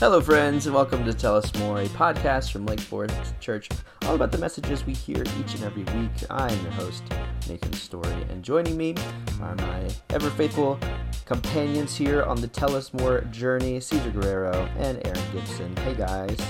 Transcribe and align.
Hello, 0.00 0.18
friends, 0.18 0.64
and 0.64 0.74
welcome 0.74 1.04
to 1.04 1.12
Tell 1.12 1.36
Us 1.36 1.54
More, 1.56 1.82
a 1.82 1.86
podcast 1.88 2.52
from 2.52 2.64
Lake 2.64 2.80
Forest 2.80 3.38
Church, 3.38 3.68
all 4.06 4.14
about 4.14 4.32
the 4.32 4.38
messages 4.38 4.86
we 4.86 4.94
hear 4.94 5.22
each 5.38 5.54
and 5.54 5.62
every 5.62 5.82
week. 5.94 6.10
I'm 6.30 6.58
your 6.62 6.70
host, 6.70 7.02
Nathan 7.46 7.74
Story, 7.74 8.10
and 8.30 8.42
joining 8.42 8.78
me 8.78 8.94
are 9.42 9.54
my 9.56 9.90
ever 10.08 10.30
faithful 10.30 10.80
companions 11.26 11.94
here 11.94 12.22
on 12.22 12.40
the 12.40 12.48
Tell 12.48 12.74
Us 12.74 12.94
More 12.94 13.20
journey, 13.30 13.78
Caesar 13.78 14.10
Guerrero 14.10 14.70
and 14.78 15.06
Aron 15.06 15.32
Gibson. 15.34 15.76
Hey, 15.76 15.94
guys. 15.94 16.40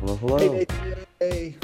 Hello, 0.00 0.16
hello. 0.16 0.36
Hey, 0.36 0.48
Nathan. 0.50 1.06
Hey. 1.18 1.56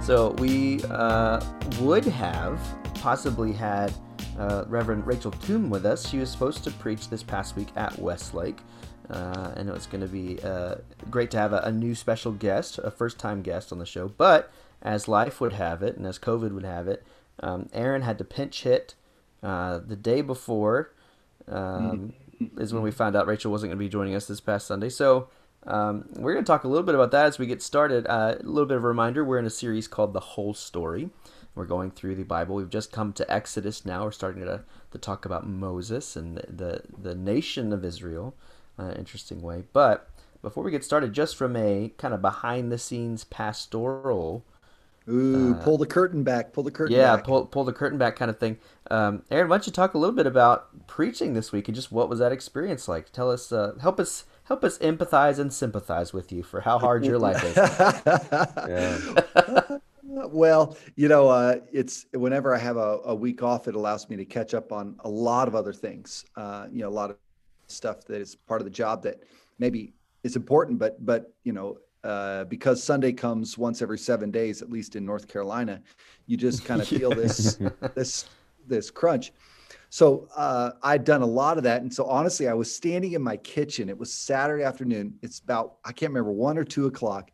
So, 0.00 0.36
we 0.38 0.84
uh, 0.84 1.44
would 1.80 2.04
have 2.04 2.60
possibly 2.94 3.52
had 3.52 3.92
uh, 4.38 4.66
Reverend 4.68 5.04
Rachel 5.04 5.32
Toom 5.32 5.68
with 5.68 5.84
us. 5.84 6.08
She 6.08 6.18
was 6.18 6.30
supposed 6.30 6.62
to 6.62 6.70
preach 6.70 7.08
this 7.10 7.24
past 7.24 7.56
week 7.56 7.70
at 7.74 7.98
Westlake. 7.98 8.58
Uh, 9.10 9.52
and 9.56 9.68
it 9.68 9.72
was 9.72 9.86
going 9.86 10.02
to 10.02 10.08
be 10.08 10.38
uh, 10.42 10.76
great 11.10 11.30
to 11.30 11.38
have 11.38 11.52
a, 11.52 11.60
a, 11.60 11.72
new 11.72 11.94
special 11.94 12.30
guest, 12.30 12.78
a 12.78 12.90
first 12.90 13.18
time 13.18 13.40
guest 13.40 13.72
on 13.72 13.78
the 13.78 13.86
show. 13.86 14.08
But 14.08 14.50
as 14.82 15.08
life 15.08 15.40
would 15.40 15.54
have 15.54 15.82
it, 15.82 15.96
and 15.96 16.06
as 16.06 16.18
COVID 16.18 16.52
would 16.52 16.64
have 16.64 16.88
it, 16.88 17.02
um, 17.40 17.70
Aron 17.72 18.02
had 18.02 18.18
to 18.18 18.24
pinch 18.24 18.64
hit 18.64 18.94
uh, 19.42 19.78
the 19.78 19.96
day 19.96 20.20
before, 20.20 20.92
um, 21.46 22.12
mm-hmm. 22.38 22.60
is 22.60 22.74
when 22.74 22.82
we 22.82 22.90
found 22.90 23.16
out 23.16 23.26
Rachel 23.26 23.50
wasn't 23.50 23.70
going 23.70 23.78
to 23.78 23.84
be 23.84 23.88
joining 23.88 24.14
us 24.14 24.26
this 24.26 24.40
past 24.40 24.66
Sunday. 24.66 24.90
So 24.90 25.28
um, 25.66 26.06
we're 26.16 26.34
going 26.34 26.44
to 26.44 26.50
talk 26.50 26.64
a 26.64 26.68
little 26.68 26.84
bit 26.84 26.94
about 26.94 27.10
that 27.12 27.26
as 27.26 27.38
we 27.38 27.46
get 27.46 27.62
started. 27.62 28.06
Uh, 28.06 28.36
a 28.38 28.42
little 28.42 28.66
bit 28.66 28.76
of 28.76 28.84
a 28.84 28.88
reminder 28.88 29.24
we're 29.24 29.38
in 29.38 29.46
a 29.46 29.50
series 29.50 29.88
called 29.88 30.12
The 30.12 30.20
Whole 30.20 30.52
Story. 30.52 31.08
We're 31.54 31.64
going 31.64 31.90
through 31.90 32.14
the 32.14 32.24
Bible. 32.24 32.54
We've 32.54 32.70
just 32.70 32.92
come 32.92 33.12
to 33.14 33.32
Exodus 33.32 33.84
now. 33.84 34.04
We're 34.04 34.12
starting 34.12 34.44
to, 34.44 34.64
to 34.92 34.98
talk 34.98 35.24
about 35.24 35.48
Moses 35.48 36.14
and 36.14 36.36
the, 36.36 36.44
the, 36.48 36.82
the 36.96 37.14
nation 37.14 37.72
of 37.72 37.84
Israel 37.84 38.34
uh, 38.78 38.94
interesting 38.96 39.42
way. 39.42 39.64
But 39.72 40.08
before 40.42 40.62
we 40.62 40.70
get 40.70 40.84
started, 40.84 41.12
just 41.12 41.36
from 41.36 41.56
a 41.56 41.92
kind 41.96 42.14
of 42.14 42.22
behind 42.22 42.70
the 42.70 42.78
scenes 42.78 43.24
pastoral. 43.24 44.44
Ooh, 45.08 45.54
uh, 45.54 45.64
pull 45.64 45.78
the 45.78 45.86
curtain 45.86 46.22
back. 46.22 46.52
Pull 46.52 46.64
the 46.64 46.70
curtain 46.70 46.96
yeah, 46.96 47.16
back. 47.16 47.24
pull 47.24 47.46
pull 47.46 47.64
the 47.64 47.72
curtain 47.72 47.98
back 47.98 48.16
kind 48.16 48.30
of 48.30 48.38
thing. 48.38 48.58
Um, 48.90 49.22
Aron, 49.30 49.48
why 49.48 49.56
don't 49.56 49.66
you 49.66 49.72
talk 49.72 49.94
a 49.94 49.98
little 49.98 50.14
bit 50.14 50.26
about 50.26 50.86
preaching 50.86 51.32
this 51.32 51.50
week 51.50 51.68
and 51.68 51.74
just 51.74 51.90
what 51.90 52.08
was 52.08 52.18
that 52.18 52.32
experience 52.32 52.88
like? 52.88 53.10
Tell 53.10 53.30
us, 53.30 53.50
uh, 53.50 53.74
help 53.80 53.98
us 53.98 54.24
help 54.44 54.64
us 54.64 54.78
empathize 54.78 55.38
and 55.38 55.52
sympathize 55.52 56.12
with 56.12 56.32
you 56.32 56.42
for 56.42 56.60
how 56.60 56.78
hard 56.78 57.04
your 57.04 57.18
life 57.18 57.42
is. 57.44 57.56
yeah. 58.68 59.78
well, 60.28 60.76
you 60.96 61.08
know, 61.08 61.28
uh, 61.28 61.56
it's 61.72 62.06
whenever 62.12 62.54
I 62.54 62.58
have 62.58 62.76
a, 62.76 63.00
a, 63.04 63.14
week 63.14 63.42
off, 63.42 63.68
it 63.68 63.74
allows 63.74 64.08
me 64.08 64.16
to 64.16 64.24
catch 64.24 64.54
up 64.54 64.72
on 64.72 64.96
a 65.00 65.08
lot 65.08 65.48
of 65.48 65.54
other 65.54 65.72
things. 65.72 66.24
Uh, 66.34 66.66
you 66.72 66.80
know, 66.80 66.88
a 66.88 66.90
lot 66.90 67.10
of 67.10 67.16
stuff 67.68 68.04
that 68.06 68.20
is 68.20 68.34
part 68.34 68.60
of 68.60 68.64
the 68.64 68.70
job 68.70 69.02
that 69.04 69.22
maybe 69.58 69.92
is 70.24 70.36
important, 70.36 70.78
but 70.78 71.04
but 71.04 71.32
you 71.44 71.52
know 71.52 71.78
uh, 72.04 72.44
because 72.44 72.82
Sunday 72.82 73.12
comes 73.12 73.58
once 73.58 73.82
every 73.82 73.98
seven 73.98 74.30
days, 74.30 74.62
at 74.62 74.70
least 74.70 74.96
in 74.96 75.04
North 75.04 75.28
Carolina, 75.28 75.82
you 76.26 76.36
just 76.36 76.64
kind 76.64 76.80
of 76.80 76.88
feel 76.98 77.10
this 77.10 77.58
this 77.94 78.26
this 78.66 78.90
crunch. 78.90 79.32
So 79.90 80.28
uh, 80.36 80.72
I'd 80.82 81.04
done 81.04 81.22
a 81.22 81.26
lot 81.26 81.56
of 81.56 81.64
that, 81.64 81.82
and 81.82 81.92
so 81.92 82.04
honestly, 82.04 82.46
I 82.46 82.54
was 82.54 82.74
standing 82.74 83.12
in 83.12 83.22
my 83.22 83.36
kitchen. 83.38 83.88
It 83.88 83.98
was 83.98 84.12
Saturday 84.12 84.62
afternoon. 84.62 85.14
It's 85.22 85.40
about 85.40 85.76
I 85.84 85.92
can't 85.92 86.10
remember 86.10 86.32
one 86.32 86.58
or 86.58 86.64
two 86.64 86.86
o'clock, 86.86 87.30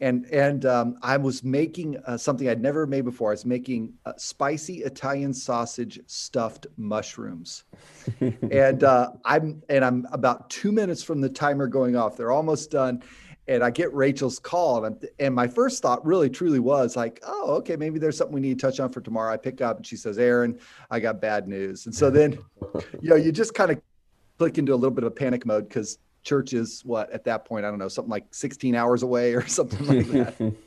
and 0.00 0.24
and 0.26 0.64
um, 0.64 0.96
I 1.02 1.16
was 1.16 1.44
making 1.44 1.98
uh, 2.06 2.16
something 2.16 2.48
I'd 2.48 2.62
never 2.62 2.86
made 2.86 3.04
before. 3.04 3.30
I 3.30 3.32
was 3.32 3.44
making 3.44 3.92
uh, 4.06 4.12
spicy 4.16 4.82
Italian 4.82 5.34
sausage 5.34 6.00
stuffed 6.06 6.66
mushrooms, 6.76 7.64
and 8.50 8.82
uh, 8.82 9.12
I'm 9.24 9.62
and 9.68 9.84
I'm 9.84 10.06
about 10.12 10.48
two 10.48 10.72
minutes 10.72 11.02
from 11.02 11.20
the 11.20 11.28
timer 11.28 11.66
going 11.66 11.96
off. 11.96 12.16
They're 12.16 12.32
almost 12.32 12.70
done, 12.70 13.02
and 13.46 13.62
I 13.62 13.70
get 13.70 13.92
Rachel's 13.92 14.38
call, 14.38 14.86
and, 14.86 15.06
and 15.18 15.34
my 15.34 15.46
first 15.46 15.82
thought 15.82 16.04
really 16.04 16.30
truly 16.30 16.60
was 16.60 16.96
like, 16.96 17.20
oh, 17.26 17.56
okay, 17.56 17.76
maybe 17.76 17.98
there's 17.98 18.16
something 18.16 18.34
we 18.34 18.40
need 18.40 18.58
to 18.58 18.66
touch 18.66 18.80
on 18.80 18.90
for 18.90 19.00
tomorrow. 19.00 19.32
I 19.32 19.36
pick 19.36 19.60
up, 19.60 19.76
and 19.76 19.86
she 19.86 19.96
says, 19.96 20.18
Aron, 20.18 20.58
I 20.90 21.00
got 21.00 21.20
bad 21.20 21.46
news, 21.46 21.84
and 21.86 21.94
so 21.94 22.10
then, 22.10 22.38
you 23.02 23.10
know, 23.10 23.16
you 23.16 23.32
just 23.32 23.54
kind 23.54 23.70
of 23.70 23.80
click 24.38 24.56
into 24.56 24.72
a 24.72 24.76
little 24.76 24.90
bit 24.90 25.04
of 25.04 25.14
panic 25.14 25.44
mode 25.44 25.68
because 25.68 25.98
church 26.22 26.52
is 26.52 26.82
what 26.84 27.10
at 27.10 27.24
that 27.24 27.44
point 27.44 27.64
i 27.64 27.70
don't 27.70 27.78
know 27.78 27.88
something 27.88 28.10
like 28.10 28.26
16 28.30 28.74
hours 28.74 29.02
away 29.02 29.34
or 29.34 29.46
something 29.46 29.86
like 29.86 30.06
that. 30.08 30.54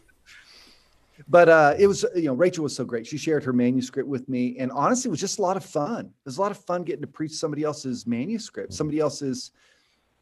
But 1.27 1.47
uh, 1.47 1.75
it 1.77 1.85
was 1.87 2.03
you 2.15 2.25
know 2.25 2.33
rachel 2.33 2.63
was 2.63 2.75
so 2.75 2.83
great. 2.83 3.05
She 3.05 3.17
shared 3.17 3.43
her 3.43 3.53
manuscript 3.53 4.09
with 4.09 4.27
me 4.27 4.57
and 4.57 4.71
honestly 4.71 5.09
it 5.09 5.11
was 5.11 5.19
just 5.19 5.39
a 5.39 5.41
lot 5.41 5.55
of 5.55 5.63
fun. 5.63 6.07
It 6.07 6.25
was 6.25 6.37
a 6.37 6.41
lot 6.41 6.51
of 6.51 6.57
fun 6.57 6.83
getting 6.83 7.01
to 7.01 7.07
preach 7.07 7.31
somebody 7.33 7.63
else's 7.63 8.07
manuscript 8.07 8.73
somebody 8.73 8.99
else's 8.99 9.51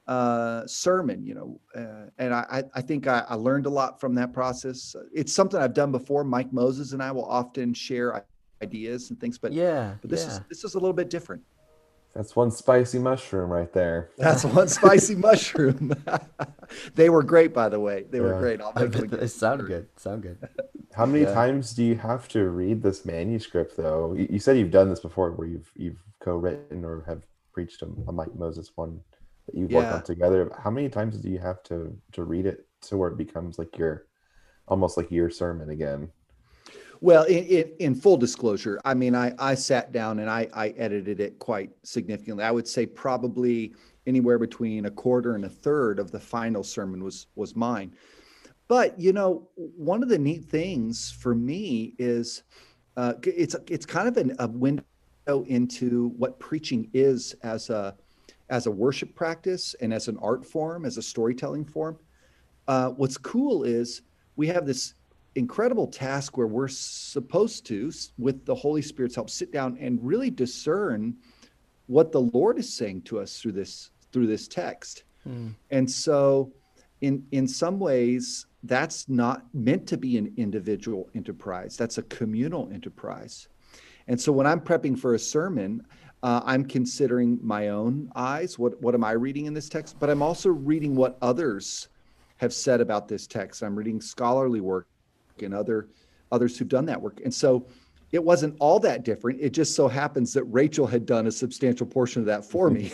uh, 0.08 0.68
sermon 0.68 1.26
you 1.26 1.34
know 1.34 1.60
uh, 1.76 2.10
and 2.18 2.34
i 2.34 2.64
i 2.76 2.82
think 2.82 3.08
I, 3.08 3.24
I 3.30 3.36
learned 3.36 3.66
a 3.66 3.70
lot 3.70 4.02
from 4.02 4.14
that 4.16 4.34
process. 4.34 4.96
It's 5.14 5.34
something 5.34 5.60
i've 5.60 5.74
done 5.74 5.92
before. 5.92 6.24
Mike 6.24 6.52
moses 6.52 6.92
and 6.92 7.02
i 7.02 7.12
will 7.12 7.26
often 7.26 7.74
share 7.74 8.26
ideas 8.62 9.10
and 9.10 9.20
things 9.20 9.38
but 9.38 9.54
yeah 9.54 9.96
but 10.02 10.10
this 10.10 10.26
yeah. 10.26 10.32
is 10.32 10.42
this 10.50 10.64
is 10.64 10.76
a 10.76 10.80
little 10.80 10.94
bit 10.94 11.10
different 11.10 11.42
that's 12.14 12.36
one 12.36 12.52
spicy 12.52 13.00
mushroom 13.00 13.50
right 13.50 13.72
there. 13.72 14.10
That's 14.18 14.44
one 14.44 14.68
spicy 14.80 15.16
mushroom. 15.16 15.94
they 16.96 17.10
were 17.10 17.24
great, 17.24 17.54
by 17.54 17.70
the 17.70 17.80
way. 17.80 18.06
They 18.10 18.20
were 18.20 18.38
great. 18.38 18.60
I'll 18.62 18.74
make 18.74 19.10
they 19.10 19.28
sound 19.28 19.66
good. 19.66 19.88
Sound 19.98 20.24
good. 20.24 20.38
How 20.94 21.06
many 21.06 21.24
yeah. 21.24 21.34
times 21.34 21.74
do 21.74 21.84
you 21.84 21.96
have 21.96 22.28
to 22.30 22.50
read 22.50 22.84
this 22.84 23.06
manuscript, 23.06 23.78
though? 23.78 24.14
You 24.14 24.40
said 24.40 24.58
you've 24.58 24.72
done 24.72 24.90
this 24.90 25.00
before, 25.00 25.32
where 25.32 25.48
you've 25.48 25.72
you've 25.76 26.04
co-written 26.20 26.84
or 26.84 27.04
have 27.08 27.24
preached 27.54 27.82
a, 27.82 27.88
a 28.08 28.12
Mike 28.12 28.36
Moses 28.36 28.72
one 28.76 29.00
that 29.46 29.56
you've 29.56 29.72
worked 29.72 29.94
on 29.94 30.04
together. 30.04 30.52
How 30.62 30.70
many 30.70 30.90
times 30.90 31.18
do 31.18 31.30
you 31.30 31.40
have 31.40 31.64
to 31.64 31.98
to 32.12 32.24
read 32.24 32.46
it 32.46 32.68
to 32.84 32.98
where 32.98 33.10
it 33.10 33.18
becomes 33.18 33.58
like 33.58 33.78
your 33.78 34.06
almost 34.68 34.98
like 34.98 35.12
your 35.12 35.30
sermon 35.30 35.70
again? 35.70 36.10
Well, 37.04 37.24
in, 37.24 37.44
in, 37.46 37.72
in, 37.80 37.96
full 37.96 38.16
disclosure, 38.16 38.80
I 38.86 38.94
mean, 38.94 39.16
I, 39.16 39.34
I 39.40 39.56
sat 39.56 39.92
down 39.92 40.20
and 40.20 40.30
I, 40.30 40.48
I 40.54 40.70
edited 40.70 41.20
it 41.20 41.40
quite 41.40 41.72
significantly. 41.82 42.44
I 42.44 42.52
would 42.52 42.68
say 42.68 42.86
probably 42.86 43.74
anywhere 44.06 44.38
between 44.38 44.86
a 44.86 44.92
quarter 44.92 45.34
and 45.34 45.46
a 45.46 45.50
third 45.50 45.98
of 45.98 46.12
the 46.12 46.20
final 46.20 46.64
sermon 46.64 47.04
was 47.04 47.28
was 47.36 47.56
mine. 47.56 47.96
But 48.68 49.00
you 49.00 49.14
know, 49.14 49.50
one 49.56 50.04
of 50.04 50.10
the 50.10 50.18
neat 50.18 50.46
things 50.46 51.12
for 51.12 51.34
me 51.34 51.96
is 51.98 52.44
uh, 52.98 53.14
it's 53.24 53.56
it's 53.68 53.86
kind 53.86 54.08
of 54.08 54.18
an, 54.18 54.36
a 54.38 54.48
window 54.48 54.84
into 55.28 56.10
what 56.18 56.40
preaching 56.40 56.88
is 56.94 57.34
as 57.42 57.72
a 57.72 57.96
as 58.50 58.68
a 58.68 58.72
worship 58.72 59.16
practice 59.16 59.76
and 59.82 59.92
as 59.92 60.08
an 60.08 60.18
art 60.22 60.46
form, 60.46 60.86
as 60.86 60.98
a 60.98 61.02
storytelling 61.02 61.66
form. 61.66 61.98
Uh, 62.68 62.90
what's 62.90 63.18
cool 63.18 63.64
is 63.64 64.04
we 64.36 64.46
have 64.46 64.68
this 64.68 64.94
incredible 65.36 65.88
task 65.88 66.38
where 66.38 66.48
we're 66.48 66.68
supposed 66.68 67.66
to, 67.68 67.92
with 68.18 68.46
the 68.46 68.56
Holy 68.56 68.82
Spirit's 68.82 69.16
help, 69.16 69.30
sit 69.30 69.52
down 69.52 69.78
and 69.80 70.00
really 70.02 70.30
discern 70.30 71.16
what 71.88 72.12
the 72.12 72.22
Lord 72.22 72.58
is 72.60 72.74
saying 72.74 73.02
to 73.04 73.20
us 73.20 73.40
through 73.40 73.54
this 73.54 73.92
through 74.12 74.28
this 74.28 74.48
text. 74.48 75.04
Mm. 75.28 75.56
And 75.70 75.90
so, 75.90 76.52
in 77.02 77.26
in 77.32 77.48
some 77.48 77.80
ways, 77.80 78.46
that's 78.64 79.08
not 79.10 79.44
meant 79.54 79.88
to 79.88 79.98
be 79.98 80.18
an 80.18 80.34
individual 80.38 81.10
enterprise. 81.16 81.78
That's 81.78 81.98
a 81.98 82.04
communal 82.04 82.70
enterprise. 82.72 83.48
And 84.08 84.20
so, 84.20 84.32
when 84.32 84.48
I'm 84.48 84.60
prepping 84.60 84.98
for 85.00 85.16
a 85.16 85.20
sermon, 85.20 85.86
uh, 86.24 86.42
I'm 86.44 86.66
considering 86.66 87.40
my 87.42 87.70
own 87.70 88.12
eyes. 88.16 88.60
What 88.60 88.82
what 88.82 88.96
am 88.96 89.04
I 89.04 89.12
reading 89.12 89.46
in 89.46 89.54
this 89.54 89.70
text? 89.70 89.98
But 90.00 90.10
I'm 90.10 90.22
also 90.22 90.50
reading 90.50 90.96
what 90.96 91.18
others 91.22 91.88
have 92.38 92.54
said 92.54 92.82
about 92.82 93.08
this 93.08 93.28
text. 93.28 93.62
I'm 93.62 93.76
reading 93.76 94.02
scholarly 94.02 94.62
work 94.62 94.88
and 95.42 95.54
other 95.54 95.90
others 96.32 96.58
who've 96.58 96.70
done 96.70 96.86
that 96.86 97.02
work. 97.02 97.20
And 97.24 97.34
so 97.34 97.68
it 98.12 98.24
wasn't 98.24 98.56
all 98.60 98.80
that 98.80 99.04
different. 99.04 99.40
It 99.42 99.52
just 99.52 99.76
so 99.76 99.88
happens 99.88 100.34
that 100.34 100.44
Rachel 100.46 100.88
had 100.88 101.06
done 101.06 101.28
a 101.28 101.32
substantial 101.32 101.86
portion 101.86 102.22
of 102.22 102.26
that 102.26 102.44
for 102.44 102.70
me. 102.70 102.92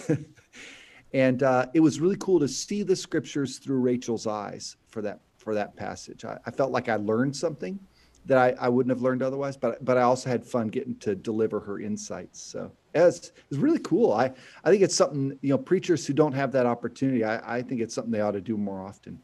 and 1.13 1.43
uh, 1.43 1.67
it 1.73 1.79
was 1.79 1.99
really 1.99 2.17
cool 2.17 2.39
to 2.39 2.47
see 2.47 2.83
the 2.83 2.95
scriptures 2.95 3.57
through 3.57 3.79
Rachel's 3.79 4.27
eyes 4.27 4.77
for 4.89 5.01
that 5.01 5.21
for 5.37 5.53
that 5.53 5.75
passage. 5.75 6.25
I, 6.25 6.37
I 6.45 6.51
felt 6.51 6.71
like 6.71 6.89
I 6.89 6.97
learned 6.97 7.35
something 7.35 7.79
that 8.25 8.37
I, 8.37 8.53
I, 8.59 8.67
wouldn't 8.67 8.91
have 8.91 9.01
learned 9.01 9.23
otherwise, 9.23 9.55
but 9.55 9.83
but 9.85 9.97
I 9.97 10.01
also 10.01 10.29
had 10.29 10.45
fun 10.45 10.67
getting 10.67 10.97
to 10.97 11.15
deliver 11.15 11.61
her 11.61 11.79
insights. 11.79 12.41
So 12.41 12.71
it 12.93 12.99
was, 12.99 13.27
it 13.27 13.43
was 13.49 13.59
really 13.59 13.79
cool. 13.79 14.11
I, 14.11 14.31
I 14.63 14.69
think 14.69 14.83
it's 14.83 14.95
something, 14.95 15.37
you 15.41 15.51
know, 15.51 15.57
preachers 15.57 16.05
who 16.05 16.13
don't 16.13 16.33
have 16.33 16.51
that 16.51 16.65
opportunity, 16.65 17.23
I, 17.23 17.57
I 17.57 17.61
think 17.61 17.79
it's 17.79 17.95
something 17.95 18.11
they 18.11 18.21
ought 18.21 18.31
to 18.31 18.41
do 18.41 18.57
more 18.57 18.81
often. 18.81 19.19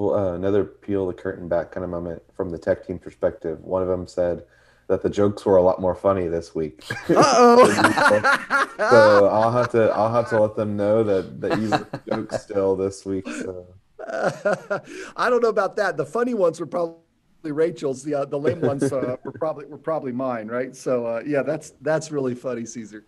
Well, 0.00 0.14
uh, 0.14 0.32
another 0.32 0.64
peel 0.64 1.06
the 1.06 1.12
curtain 1.12 1.46
back 1.46 1.72
kind 1.72 1.84
of 1.84 1.90
moment 1.90 2.22
from 2.34 2.48
the 2.48 2.56
tech 2.56 2.86
team 2.86 2.98
perspective. 2.98 3.60
One 3.60 3.82
of 3.82 3.88
them 3.88 4.06
said 4.06 4.44
that 4.86 5.02
the 5.02 5.10
jokes 5.10 5.44
were 5.44 5.58
a 5.58 5.62
lot 5.62 5.78
more 5.78 5.94
funny 5.94 6.26
this 6.26 6.54
week. 6.54 6.82
oh 7.10 8.64
so 8.78 9.26
I'll 9.26 9.52
have 9.52 9.70
to 9.72 9.90
I'll 9.90 10.10
have 10.10 10.30
to 10.30 10.40
let 10.40 10.56
them 10.56 10.74
know 10.74 11.04
that 11.04 11.42
that 11.42 11.60
you 11.60 11.86
jokes 12.08 12.40
still 12.40 12.76
this 12.76 13.04
week. 13.04 13.28
So. 13.28 13.66
I 15.18 15.28
don't 15.28 15.42
know 15.42 15.50
about 15.50 15.76
that. 15.76 15.98
The 15.98 16.06
funny 16.06 16.32
ones 16.32 16.60
were 16.60 16.66
probably 16.66 17.02
Rachel's. 17.44 18.02
The 18.02 18.14
uh, 18.14 18.24
the 18.24 18.38
lame 18.38 18.62
ones 18.62 18.90
uh, 18.90 19.16
were 19.22 19.32
probably 19.32 19.66
were 19.66 19.76
probably 19.76 20.12
mine, 20.12 20.48
right? 20.48 20.74
So 20.74 21.04
uh, 21.04 21.22
yeah, 21.26 21.42
that's 21.42 21.74
that's 21.82 22.10
really 22.10 22.34
funny, 22.34 22.64
Caesar. 22.64 23.04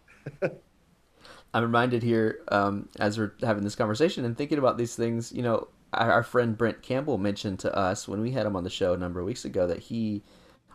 I'm 1.55 1.63
reminded 1.63 2.03
here 2.03 2.41
um, 2.49 2.91
as 3.01 3.17
we're 3.17 3.33
having 3.41 3.65
this 3.65 3.77
conversation 3.77 4.27
and 4.27 4.37
thinking 4.37 4.59
about 4.59 4.77
these 4.77 4.95
things. 4.95 5.33
You 5.33 5.41
know, 5.41 5.69
our, 5.93 6.23
friend 6.23 6.57
Brent 6.57 6.83
Campbell 6.83 7.19
mentioned 7.19 7.59
to 7.61 7.75
us 7.75 8.09
when 8.09 8.21
we 8.21 8.33
had 8.33 8.47
him 8.47 8.57
on 8.57 8.65
the 8.65 8.71
show 8.71 8.95
a 8.95 8.97
number 8.97 9.21
of 9.21 9.27
weeks 9.27 9.45
ago 9.45 9.67
that 9.67 9.81
he 9.81 10.23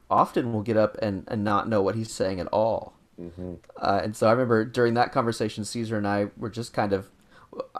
often 0.10 0.54
will 0.54 0.62
get 0.62 0.78
up 0.78 0.98
and, 1.02 1.24
and 1.28 1.44
not 1.44 1.68
know 1.68 1.81
what 1.81 1.96
he's 1.96 2.12
saying 2.12 2.40
at 2.40 2.48
all. 2.48 2.94
Mm-hmm. 3.19 3.56
Uh, 3.75 4.02
and 4.04 4.16
so 4.16 4.28
I 4.28 4.31
remember 4.31 4.64
during 4.64 4.94
that 4.94 5.12
conversation, 5.12 5.66
Caesar 5.66 5.98
and 5.98 6.08
I 6.08 6.28
were 6.38 6.50
just 6.50 6.74
kind 6.74 6.94
of, 6.94 7.10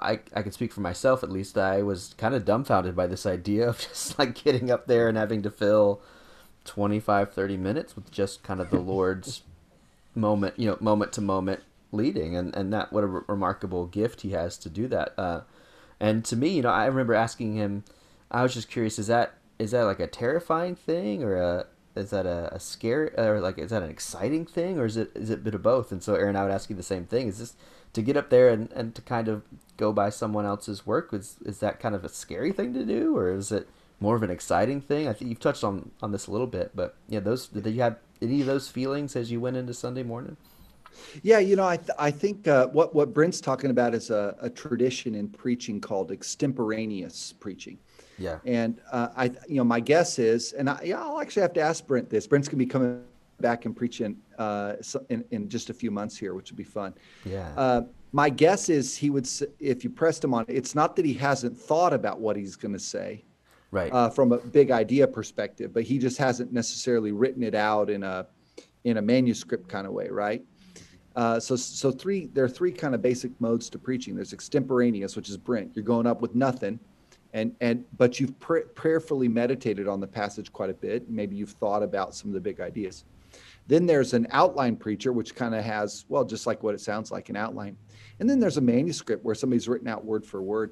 I, 0.02 0.20
I 0.34 0.42
can 0.42 0.52
speak 0.52 0.74
for 0.74 0.82
myself 0.82 1.24
at 1.24 1.32
least, 1.32 1.58
I 1.58 1.84
was 1.84 2.16
kind 2.18 2.34
of 2.34 2.44
dumbfounded 2.44 2.96
by 2.96 3.08
this 3.08 3.26
idea 3.26 3.70
of 3.70 3.80
just 3.88 4.18
like 4.18 4.36
getting 4.36 4.72
up 4.72 4.88
there 4.88 5.08
and 5.08 5.18
having 5.18 5.44
to 5.44 5.52
fill 5.52 6.02
25, 6.66 7.34
30 7.34 7.58
minutes 7.58 7.96
with 7.96 8.12
just 8.12 8.44
kind 8.44 8.60
of 8.60 8.70
the 8.72 8.80
Lord's 8.80 9.44
moment, 10.16 10.56
you 10.58 10.68
know, 10.68 10.78
moment 10.80 11.14
to 11.14 11.22
moment 11.22 11.62
leading. 11.92 12.36
And, 12.36 12.56
and 12.56 12.74
that, 12.74 12.92
what 12.92 13.04
a 13.04 13.08
re- 13.08 13.22
remarkable 13.28 13.86
gift 13.86 14.22
he 14.22 14.32
has 14.32 14.58
to 14.58 14.70
do 14.70 14.88
that. 14.88 15.14
Uh, 15.18 15.42
and 16.00 16.24
to 16.26 16.36
me, 16.36 16.50
you 16.50 16.62
know, 16.62 16.70
I 16.70 16.86
remember 16.86 17.14
asking 17.14 17.56
him, 17.56 17.84
I 18.30 18.44
was 18.44 18.54
just 18.54 18.70
curious, 18.70 19.00
is 19.00 19.08
that, 19.08 19.34
is 19.58 19.72
that 19.72 19.84
like 19.84 20.00
a 20.00 20.08
terrifying 20.08 20.76
thing 20.76 21.24
or 21.24 21.36
a, 21.36 21.68
is 21.98 22.12
that 22.12 22.26
a, 22.26 22.54
a 22.54 22.60
scary 22.60 23.10
or 23.18 23.42
like 23.42 23.58
is 23.58 23.72
that 23.72 23.84
an 23.84 23.90
exciting 23.90 24.46
thing 24.46 24.78
or 24.78 24.86
is 24.86 24.98
it 24.98 25.12
is 25.16 25.30
it 25.30 25.40
a 25.40 25.42
bit 25.42 25.56
of 25.56 25.64
both? 25.64 25.92
And 25.92 26.02
so 26.02 26.16
Aron, 26.16 26.36
I 26.36 26.44
would 26.44 26.52
ask 26.52 26.70
you 26.70 26.76
the 26.76 26.84
same 26.84 27.06
thing. 27.06 27.28
Is 27.28 27.40
this 27.40 27.56
to 27.94 28.02
get 28.02 28.18
up 28.18 28.30
there 28.30 28.50
and, 28.50 28.72
and 28.74 28.94
to 28.96 29.02
kind 29.02 29.28
of 29.28 29.44
go 29.78 29.92
by 29.92 30.10
someone 30.10 30.46
else's 30.46 30.86
work? 30.86 31.14
Is 31.14 31.38
is 31.46 31.60
that 31.60 31.80
kind 31.80 31.96
of 31.96 32.06
a 32.06 32.10
scary 32.10 32.52
thing 32.52 32.74
to 32.74 32.86
do, 32.86 33.18
or 33.18 33.34
is 33.34 33.52
it 33.52 33.68
more 34.00 34.16
of 34.16 34.24
an 34.24 34.30
exciting 34.30 34.82
thing? 34.82 35.08
I 35.08 35.14
think 35.14 35.30
you've 35.30 35.40
touched 35.40 35.64
on 35.64 35.92
on 36.02 36.12
this 36.12 36.28
a 36.28 36.32
little 36.32 36.48
bit, 36.48 36.72
but 36.76 36.96
yeah, 37.08 37.20
those 37.20 37.48
did 37.48 37.66
you 37.66 37.82
have 37.82 37.98
any 38.22 38.42
of 38.42 38.48
those 38.48 38.70
feelings 38.70 39.16
as 39.16 39.32
you 39.32 39.40
went 39.40 39.58
into 39.58 39.74
Sunday 39.74 40.04
morning? 40.04 40.38
Yeah, 41.24 41.40
you 41.40 41.56
know, 41.56 41.68
I 41.68 41.78
th- 41.78 41.90
I 41.98 42.12
think 42.12 42.48
uh, 42.48 42.68
what 42.68 42.94
what 42.96 43.14
Brent's 43.14 43.42
talking 43.42 43.70
about 43.70 43.94
is 43.94 44.10
a, 44.10 44.36
a 44.42 44.50
tradition 44.50 45.16
in 45.16 45.30
preaching 45.30 45.82
called 45.82 46.12
extemporaneous 46.12 47.34
preaching. 47.40 47.78
Yeah. 48.18 48.40
And 48.46 48.80
uh, 48.92 49.10
I, 49.16 49.26
you 49.48 49.58
know, 49.58 49.64
my 49.64 49.80
guess 49.80 50.18
is, 50.18 50.54
and 50.54 50.70
I, 50.70 50.82
yeah, 50.84 51.02
I'll 51.02 51.22
actually 51.22 51.44
have 51.44 51.54
to 51.54 51.62
ask 51.62 51.86
Brent 51.86 52.10
this. 52.10 52.26
Brent's 52.28 52.48
gonna 52.48 52.58
be 52.58 52.66
coming 52.66 53.04
back 53.40 53.66
and 53.66 53.76
preaching 53.76 54.18
uh, 54.38 54.74
in, 55.10 55.24
in 55.32 55.50
just 55.50 55.70
a 55.70 55.74
few 55.74 55.92
months 55.92 56.18
here, 56.18 56.34
which 56.34 56.50
would 56.52 56.58
be 56.58 56.64
fun. 56.64 56.94
Yeah. 57.26 57.52
Uh, 57.56 57.82
my 58.12 58.30
guess 58.30 58.70
is 58.70 58.96
he 58.96 59.10
would, 59.10 59.30
if 59.60 59.84
you 59.84 59.90
pressed 59.90 60.24
him 60.24 60.34
on, 60.34 60.46
it's 60.48 60.74
not 60.74 60.96
that 60.96 61.06
he 61.06 61.14
hasn't 61.14 61.58
thought 61.58 61.94
about 61.94 62.20
what 62.20 62.36
he's 62.36 62.56
going 62.56 62.74
to 62.74 62.80
say, 62.80 63.24
right? 63.72 63.92
Uh, 63.92 64.10
from 64.10 64.32
a 64.32 64.38
big 64.38 64.72
idea 64.72 65.08
perspective, 65.08 65.74
but 65.74 65.84
he 65.84 66.00
just 66.00 66.18
hasn't 66.18 66.52
necessarily 66.52 67.12
written 67.12 67.44
it 67.44 67.54
out 67.54 67.90
in 67.90 68.04
a 68.04 68.26
in 68.86 68.98
a 68.98 69.02
manuscript 69.02 69.68
kind 69.68 69.86
of 69.86 69.92
way, 69.92 70.08
right? 70.08 70.44
Uh, 71.18 71.40
so, 71.40 71.56
so 71.56 71.92
three 71.92 72.28
there 72.28 72.46
are 72.46 72.50
three 72.50 72.72
kind 72.72 72.94
of 72.94 73.02
basic 73.02 73.32
modes 73.42 73.70
to 73.72 73.80
preaching. 73.80 74.16
There's 74.16 74.34
extemporaneous, 74.34 75.16
which 75.16 75.30
is 75.30 75.36
Brent. 75.36 75.72
You're 75.76 75.84
going 75.84 76.06
up 76.06 76.22
with 76.22 76.36
nothing 76.36 76.80
and 77.34 77.56
and 77.60 77.84
but 77.98 78.20
you've 78.20 78.38
pr- 78.40 78.68
prayerfully 78.76 79.28
meditated 79.28 79.88
on 79.88 80.00
the 80.00 80.08
passage 80.08 80.54
quite 80.54 80.70
a 80.70 80.76
bit. 80.76 81.10
Maybe 81.10 81.36
you've 81.36 81.52
thought 81.52 81.84
about 81.84 82.16
some 82.16 82.30
of 82.30 82.36
the 82.36 82.40
big 82.40 82.60
ideas. 82.60 83.04
Then 83.66 83.88
there's 83.88 84.14
an 84.14 84.28
outline 84.32 84.76
preacher 84.76 85.12
which 85.12 85.36
kind 85.36 85.56
of 85.56 85.64
has 85.64 86.06
well 86.08 86.24
just 86.24 86.46
like 86.46 86.62
what 86.62 86.76
it 86.76 86.82
sounds 86.82 87.12
like 87.12 87.30
an 87.30 87.36
outline. 87.36 87.76
And 88.20 88.30
then 88.30 88.40
there's 88.40 88.58
a 88.58 88.62
manuscript 88.62 89.26
where 89.26 89.36
somebody's 89.36 89.68
written 89.68 89.88
out 89.88 90.06
word 90.06 90.24
for 90.24 90.42
word. 90.42 90.72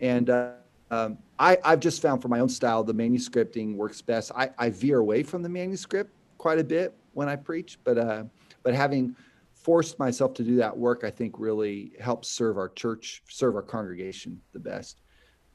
And 0.00 0.30
uh, 0.30 0.52
um, 0.90 1.18
I, 1.38 1.58
i've 1.64 1.80
just 1.80 2.00
found 2.00 2.22
for 2.22 2.28
my 2.28 2.40
own 2.40 2.48
style 2.48 2.84
the 2.84 2.94
manuscripting 2.94 3.74
works 3.74 4.00
best. 4.00 4.30
I, 4.36 4.50
I 4.56 4.70
veer 4.70 4.98
away 4.98 5.24
from 5.24 5.42
the 5.42 5.48
manuscript 5.48 6.12
quite 6.38 6.58
a 6.58 6.64
bit 6.64 6.94
when 7.14 7.28
i 7.28 7.36
preach 7.36 7.78
but 7.84 7.96
uh, 7.96 8.24
but 8.62 8.74
having 8.74 9.16
forced 9.64 9.98
myself 9.98 10.34
to 10.34 10.44
do 10.44 10.56
that 10.56 10.76
work 10.76 11.02
i 11.02 11.10
think 11.10 11.34
really 11.38 11.92
helps 11.98 12.28
serve 12.28 12.56
our 12.56 12.68
church 12.68 13.22
serve 13.28 13.56
our 13.56 13.62
congregation 13.62 14.40
the 14.52 14.60
best 14.60 14.98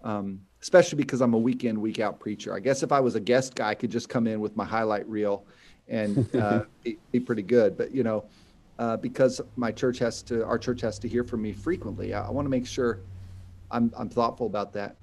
um, 0.03 0.39
especially 0.61 0.97
because 0.97 1.21
I'm 1.21 1.33
a 1.33 1.37
week 1.37 1.63
in, 1.63 1.81
week 1.81 1.99
out 1.99 2.19
preacher. 2.19 2.53
I 2.53 2.59
guess 2.59 2.83
if 2.83 2.91
I 2.91 2.99
was 2.99 3.15
a 3.15 3.19
guest 3.19 3.55
guy, 3.55 3.69
I 3.69 3.75
could 3.75 3.91
just 3.91 4.09
come 4.09 4.27
in 4.27 4.39
with 4.39 4.55
my 4.55 4.65
highlight 4.65 5.07
reel 5.07 5.45
and 5.87 6.33
uh, 6.35 6.63
be, 6.83 6.97
be, 7.11 7.19
pretty 7.19 7.41
good. 7.41 7.77
But 7.77 7.91
you 7.93 8.03
know, 8.03 8.25
uh, 8.77 8.97
because 8.97 9.41
my 9.55 9.71
church 9.71 9.99
has 9.99 10.21
to, 10.23 10.45
our 10.45 10.57
church 10.57 10.81
has 10.81 10.99
to 10.99 11.07
hear 11.07 11.23
from 11.23 11.41
me 11.41 11.51
frequently. 11.51 12.13
I, 12.13 12.27
I 12.27 12.31
want 12.31 12.45
to 12.45 12.49
make 12.49 12.65
sure 12.65 13.01
I'm 13.71 13.91
I'm 13.97 14.09
thoughtful 14.09 14.47
about 14.47 14.73
that. 14.73 14.95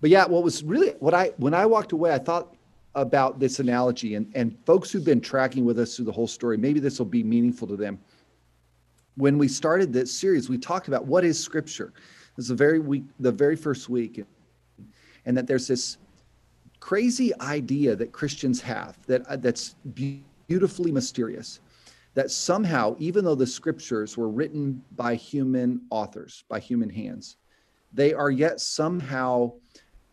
But 0.00 0.10
yeah, 0.10 0.26
what 0.26 0.44
was 0.44 0.62
really 0.62 0.90
what 1.00 1.14
I 1.14 1.32
when 1.38 1.54
I 1.54 1.66
walked 1.66 1.92
away, 1.92 2.14
I 2.14 2.18
thought 2.18 2.54
about 2.94 3.38
this 3.40 3.58
analogy 3.58 4.14
and 4.14 4.30
and 4.34 4.56
folks 4.64 4.90
who've 4.90 5.04
been 5.04 5.20
tracking 5.20 5.64
with 5.64 5.78
us 5.78 5.96
through 5.96 6.04
the 6.04 6.12
whole 6.12 6.28
story, 6.28 6.56
maybe 6.56 6.80
this 6.80 6.98
will 6.98 7.06
be 7.06 7.22
meaningful 7.22 7.66
to 7.68 7.76
them. 7.76 7.98
When 9.16 9.38
we 9.38 9.48
started 9.48 9.92
this 9.92 10.12
series, 10.12 10.48
we 10.48 10.58
talked 10.58 10.88
about 10.88 11.06
what 11.06 11.24
is 11.24 11.42
Scripture. 11.42 11.92
This 12.36 12.44
is 12.44 12.48
the 12.48 12.54
very 12.54 12.78
week, 12.78 13.04
the 13.18 13.32
very 13.32 13.56
first 13.56 13.88
week, 13.88 14.22
and 15.24 15.36
that 15.36 15.46
there's 15.46 15.66
this 15.66 15.98
crazy 16.80 17.32
idea 17.40 17.96
that 17.96 18.12
Christians 18.12 18.60
have 18.60 18.98
that 19.06 19.26
uh, 19.26 19.36
that's 19.36 19.74
beautifully 19.94 20.92
mysterious 20.92 21.60
that 22.14 22.30
somehow 22.30 22.96
even 22.98 23.24
though 23.24 23.34
the 23.34 23.46
scriptures 23.46 24.16
were 24.16 24.28
written 24.28 24.82
by 24.96 25.14
human 25.14 25.80
authors 25.90 26.44
by 26.48 26.58
human 26.58 26.88
hands 26.88 27.36
they 27.92 28.12
are 28.14 28.30
yet 28.30 28.60
somehow 28.60 29.52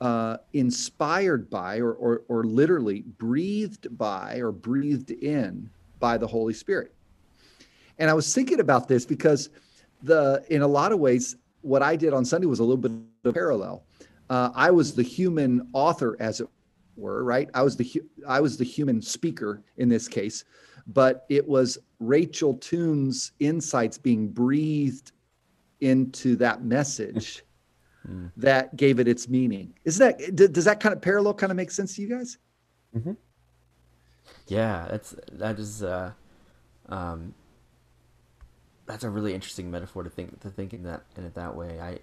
uh, 0.01 0.37
inspired 0.53 1.49
by 1.49 1.77
or, 1.77 1.93
or, 1.93 2.23
or 2.27 2.43
literally 2.43 3.01
breathed 3.17 3.97
by 3.97 4.37
or 4.37 4.51
breathed 4.51 5.11
in 5.11 5.69
by 5.99 6.17
the 6.17 6.27
holy 6.27 6.53
spirit 6.53 6.92
and 7.99 8.09
i 8.09 8.13
was 8.13 8.33
thinking 8.33 8.59
about 8.59 8.87
this 8.87 9.05
because 9.05 9.49
the 10.01 10.43
in 10.49 10.61
a 10.61 10.67
lot 10.67 10.91
of 10.91 10.99
ways 10.99 11.35
what 11.61 11.81
i 11.81 11.95
did 11.95 12.13
on 12.13 12.25
sunday 12.25 12.47
was 12.47 12.59
a 12.59 12.63
little 12.63 12.77
bit 12.77 12.91
of 13.23 13.33
parallel 13.33 13.83
uh, 14.29 14.49
I 14.55 14.71
was 14.71 14.95
the 14.95 15.03
human 15.03 15.67
author, 15.73 16.17
as 16.19 16.39
it 16.39 16.47
were, 16.95 17.23
right? 17.23 17.49
I 17.53 17.61
was 17.61 17.75
the 17.75 18.01
I 18.27 18.39
was 18.39 18.57
the 18.57 18.63
human 18.63 19.01
speaker 19.01 19.61
in 19.77 19.89
this 19.89 20.07
case, 20.07 20.43
but 20.87 21.25
it 21.29 21.47
was 21.47 21.77
Rachel 21.99 22.55
Toon's 22.55 23.31
insights 23.39 23.97
being 23.97 24.29
breathed 24.29 25.11
into 25.81 26.35
that 26.37 26.63
message 26.63 27.43
mm. 28.09 28.31
that 28.37 28.75
gave 28.75 28.99
it 28.99 29.07
its 29.07 29.27
meaning. 29.27 29.73
Is 29.83 29.97
that 29.97 30.35
does 30.35 30.65
that 30.65 30.79
kind 30.79 30.93
of 30.93 31.01
parallel 31.01 31.33
kind 31.33 31.51
of 31.51 31.55
make 31.57 31.71
sense 31.71 31.95
to 31.95 32.01
you 32.01 32.09
guys? 32.09 32.37
Mm-hmm. 32.95 33.13
Yeah, 34.47 34.87
that's 34.89 35.15
that 35.33 35.59
is 35.59 35.83
uh, 35.83 36.11
um, 36.89 37.33
that's 38.93 39.03
a 39.03 39.09
really 39.09 39.33
interesting 39.33 39.71
metaphor 39.71 40.03
to 40.03 40.09
think 40.09 40.39
to 40.41 40.51
think 40.51 40.71
in 40.71 40.83
that 40.83 41.01
in 41.17 41.25
it 41.25 41.33
that 41.33 41.55
way. 41.55 41.79
I 41.81 41.97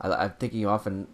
I, 0.00 0.24
am 0.24 0.32
thinking 0.32 0.66
often 0.66 1.06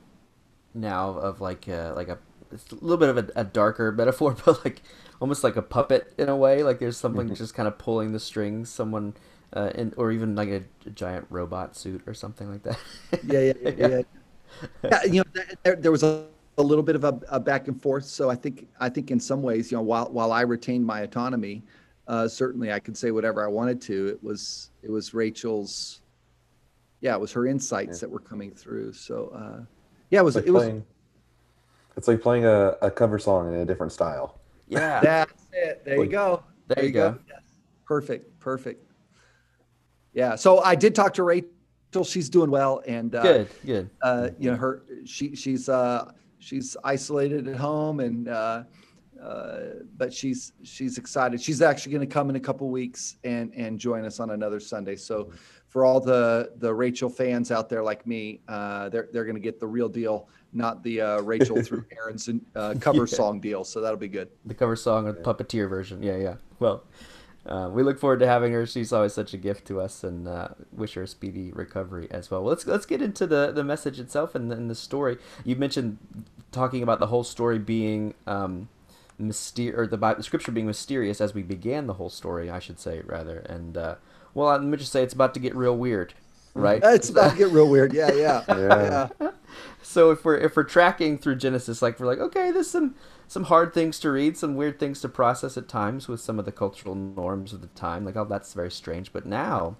now 0.73 1.11
of 1.11 1.43
like 1.43 1.69
a, 1.69 1.93
like 1.95 2.09
a 2.09 2.17
it's 2.51 2.73
a 2.73 2.77
little 2.77 2.97
bit 2.97 3.11
of 3.11 3.19
a, 3.19 3.29
a, 3.37 3.45
darker 3.45 3.93
metaphor, 3.97 4.35
but 4.47 4.65
like 4.65 4.81
almost 5.21 5.45
like 5.45 5.57
a 5.57 5.63
puppet 5.63 6.15
in 6.17 6.31
a 6.31 6.37
way. 6.37 6.63
Like 6.63 6.79
there's 6.79 6.97
something 6.97 7.27
mm-hmm. 7.27 7.35
just 7.35 7.55
kind 7.55 7.69
of 7.69 7.77
pulling 7.77 8.13
the 8.13 8.19
strings. 8.19 8.71
Someone, 8.71 9.13
uh, 9.53 9.73
in, 9.75 9.93
or 9.99 10.11
even 10.11 10.35
like 10.35 10.49
a, 10.49 10.63
a, 10.87 10.91
giant 10.91 11.27
robot 11.29 11.77
suit 11.77 12.03
or 12.07 12.15
something 12.15 12.51
like 12.51 12.63
that. 12.63 12.79
yeah, 13.27 13.41
yeah, 13.41 13.53
yeah, 13.63 13.73
yeah. 13.77 14.03
yeah. 14.83 15.05
you 15.05 15.21
know, 15.21 15.43
there, 15.65 15.77
there 15.77 15.93
was 15.93 16.03
a, 16.03 16.25
a 16.57 16.63
little 16.63 16.83
bit 16.83 16.97
of 16.97 17.05
a, 17.05 17.21
a, 17.29 17.39
back 17.39 17.69
and 17.69 17.81
forth. 17.81 18.07
So 18.07 18.31
I 18.31 18.37
think 18.37 18.69
I 18.81 18.89
think 18.89 19.11
in 19.11 19.21
some 19.21 19.43
ways, 19.43 19.71
you 19.71 19.77
know, 19.77 19.83
while 19.83 20.11
while 20.11 20.33
I 20.33 20.41
retained 20.41 20.87
my 20.87 21.03
autonomy, 21.03 21.63
uh, 22.11 22.27
certainly 22.27 22.73
I 22.73 22.81
could 22.81 22.97
say 22.97 23.13
whatever 23.13 23.45
I 23.45 23.47
wanted 23.47 23.81
to. 23.83 24.09
It 24.09 24.23
was 24.23 24.71
it 24.83 24.91
was 24.91 25.15
Rachel's 25.15 26.03
yeah, 27.01 27.15
it 27.15 27.21
was 27.21 27.33
her 27.33 27.47
insights 27.47 27.99
yeah. 27.99 28.01
that 28.01 28.11
were 28.11 28.19
coming 28.19 28.51
through. 28.51 28.93
So 28.93 29.33
uh, 29.33 29.65
yeah, 30.11 30.19
it 30.19 30.25
was 30.25 30.35
it's 30.35 30.49
like 30.49 30.49
it 30.49 30.59
playing, 30.59 30.75
was. 30.75 30.85
It's 31.97 32.09
like 32.09 32.21
playing 32.21 32.47
a, 32.47 32.77
a 32.83 32.91
cover 32.91 33.19
song 33.21 33.55
in 33.55 33.61
a 33.61 33.65
different 33.65 33.93
style. 33.93 34.41
Yeah, 34.67 35.01
that's 35.05 35.47
it. 35.53 35.85
There 35.85 36.03
you 36.03 36.11
go. 36.11 36.43
There, 36.67 36.77
there 36.77 36.85
you 36.85 36.91
go. 36.91 37.13
go. 37.13 37.19
Yes. 37.29 37.43
Perfect. 37.87 38.41
Perfect. 38.41 38.85
Yeah. 40.13 40.35
So 40.35 40.59
I 40.59 40.75
did 40.75 40.97
talk 40.97 41.15
to 41.15 41.23
Rachel. 41.23 42.05
She's 42.05 42.29
doing 42.29 42.51
well, 42.51 42.83
and 42.89 43.15
uh, 43.15 43.23
good. 43.23 43.49
Good. 43.65 43.91
Uh, 44.03 44.31
you 44.37 44.51
know, 44.51 44.57
her 44.57 44.83
she 45.05 45.37
she's 45.37 45.69
uh, 45.69 46.11
she's 46.41 46.77
isolated 46.83 47.47
at 47.47 47.57
home, 47.57 48.01
and 48.01 48.27
uh, 48.27 48.65
uh, 49.23 49.83
but 49.97 50.13
she's 50.13 50.53
she's 50.63 50.99
excited. 50.99 51.41
She's 51.41 51.63
actually 51.63 51.93
going 51.93 52.07
to 52.07 52.13
come 52.13 52.31
in 52.31 52.37
a 52.37 52.41
couple 52.41 52.69
weeks 52.71 53.17
and 53.25 53.53
and 53.55 53.79
join 53.79 54.05
us 54.05 54.21
on 54.21 54.31
another 54.31 54.61
Sunday. 54.61 54.97
So 54.97 55.31
for 55.69 55.85
all 55.85 56.01
the 56.01 56.53
the 56.57 56.73
Rachel 56.73 57.09
fans 57.09 57.51
out 57.51 57.69
there 57.69 57.83
like 57.83 58.07
me, 58.07 58.41
uh, 58.49 58.89
they're 58.89 59.09
they're 59.13 59.25
going 59.25 59.37
to 59.37 59.41
get 59.41 59.61
the 59.61 59.67
real 59.67 59.89
deal, 59.89 60.29
not 60.53 60.83
the 60.83 61.01
uh, 61.01 61.21
Rachel 61.21 61.63
through 61.63 61.85
Aron's 61.93 62.29
uh, 62.57 62.75
cover 62.81 63.07
yeah. 63.07 63.17
song 63.17 63.41
deal. 63.41 63.65
So 63.65 63.81
that'll 63.81 63.99
be 63.99 64.09
good. 64.09 64.29
The 64.47 64.55
cover 64.55 64.77
song 64.77 65.07
or 65.07 65.13
the 65.13 65.21
puppeteer 65.21 65.69
version. 65.69 66.03
Yeah, 66.03 66.17
yeah. 66.17 66.35
Well, 66.59 66.85
uh, 67.47 67.71
we 67.73 67.83
look 67.83 67.99
forward 67.99 68.21
to 68.21 68.27
having 68.27 68.53
her. 68.53 68.67
She's 68.67 68.93
always 68.93 69.15
such 69.15 69.33
a 69.33 69.39
gift 69.39 69.67
to 69.69 69.81
us, 69.81 70.03
and 70.03 70.27
uh, 70.27 70.49
wish 70.73 70.95
her 70.95 71.03
a 71.03 71.09
speedy 71.09 71.53
recovery 71.53 72.09
as 72.11 72.31
well. 72.31 72.43
well. 72.43 72.51
Let's 72.51 72.67
let's 72.67 72.87
get 72.87 73.01
into 73.01 73.27
the 73.27 73.53
the 73.53 73.65
message 73.65 74.01
itself 74.01 74.35
and, 74.35 74.53
and 74.53 74.71
the 74.71 74.75
story. 74.75 75.19
You 75.45 75.57
mentioned 75.57 75.99
talking 76.53 76.83
about 76.83 77.01
the 77.01 77.07
whole 77.07 77.25
story 77.25 77.59
being. 77.59 78.15
Um, 78.27 78.69
myster- 79.21 79.77
or 79.77 79.87
the, 79.87 79.97
the 79.97 80.23
scripture 80.23 80.53
being 80.53 80.67
mysterious 80.67 81.21
as 81.21 81.35
we 81.35 81.43
began 81.43 81.87
the 81.87 81.95
whole 81.95 82.11
story, 82.11 82.51
I 82.51 82.59
should 82.59 82.79
say 82.81 83.03
rather, 83.05 83.39
and 83.41 83.77
uh, 83.77 83.95
Well, 84.35 84.49
let 84.51 84.63
me 84.63 84.77
just 84.77 84.93
say 84.93 85.03
it's 85.03 85.15
about 85.15 85.35
to 85.35 85.41
get 85.41 85.55
real 85.55 85.77
weird, 85.77 86.15
right? 86.55 86.81
It's 86.85 87.09
about 87.11 87.33
to 87.33 87.37
get 87.39 87.51
real 87.51 87.69
weird. 87.69 87.93
Yeah, 87.93 88.13
yeah, 88.13 88.45
Yeah. 88.49 89.09
yeah. 89.21 89.31
so 89.83 90.11
if 90.11 90.25
we're 90.25 90.37
if 90.39 90.57
we're 90.57 90.65
tracking 90.65 91.19
through 91.19 91.37
Genesis, 91.37 91.83
like 91.83 91.99
we're 92.01 92.07
like, 92.07 92.19
okay, 92.19 92.51
there's 92.51 92.71
some 92.71 92.95
some 93.29 93.45
hard 93.45 93.73
things 93.73 94.01
to 94.01 94.11
read, 94.11 94.37
some 94.37 94.57
weird 94.57 94.79
things 94.81 95.01
to 95.03 95.09
process 95.09 95.57
at 95.57 95.69
times 95.69 96.09
with 96.09 96.21
some 96.21 96.39
of 96.39 96.45
the 96.45 96.53
cultural 96.53 96.95
norms 96.95 97.53
of 97.53 97.61
the 97.61 97.69
time. 97.69 98.05
Like, 98.05 98.17
oh, 98.17 98.25
that's 98.25 98.55
very 98.55 98.71
strange. 98.73 99.13
But 99.13 99.25
now 99.27 99.77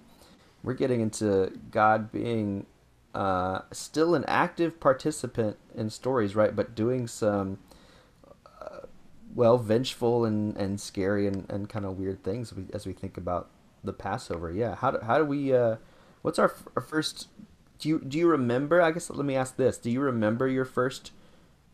we're 0.63 0.73
getting 0.73 1.01
into 1.01 1.51
God 1.69 2.11
being 2.11 2.65
uh, 3.13 3.59
still 3.71 4.15
an 4.15 4.23
active 4.27 4.79
participant 4.79 5.57
in 5.75 5.89
stories, 5.89 6.35
right? 6.35 6.55
But 6.55 6.75
doing 6.75 7.07
some 7.07 7.57
well, 9.35 9.57
vengeful 9.57 10.25
and, 10.25 10.55
and 10.57 10.79
scary 10.79 11.27
and, 11.27 11.49
and 11.49 11.69
kind 11.69 11.85
of 11.85 11.97
weird 11.97 12.23
things 12.23 12.51
as 12.51 12.57
we, 12.57 12.65
as 12.73 12.85
we 12.85 12.93
think 12.93 13.17
about 13.17 13.49
the 13.83 13.93
Passover. 13.93 14.51
Yeah, 14.51 14.75
how 14.75 14.91
do, 14.91 14.99
how 15.05 15.17
do 15.17 15.25
we? 15.25 15.53
Uh, 15.53 15.77
what's 16.21 16.39
our, 16.39 16.53
our 16.75 16.81
first? 16.81 17.27
Do 17.79 17.89
you 17.89 17.99
do 17.99 18.17
you 18.17 18.27
remember? 18.27 18.81
I 18.81 18.91
guess 18.91 19.09
let 19.09 19.25
me 19.25 19.35
ask 19.35 19.55
this: 19.55 19.77
Do 19.77 19.89
you 19.89 20.01
remember 20.01 20.47
your 20.47 20.65
first 20.65 21.11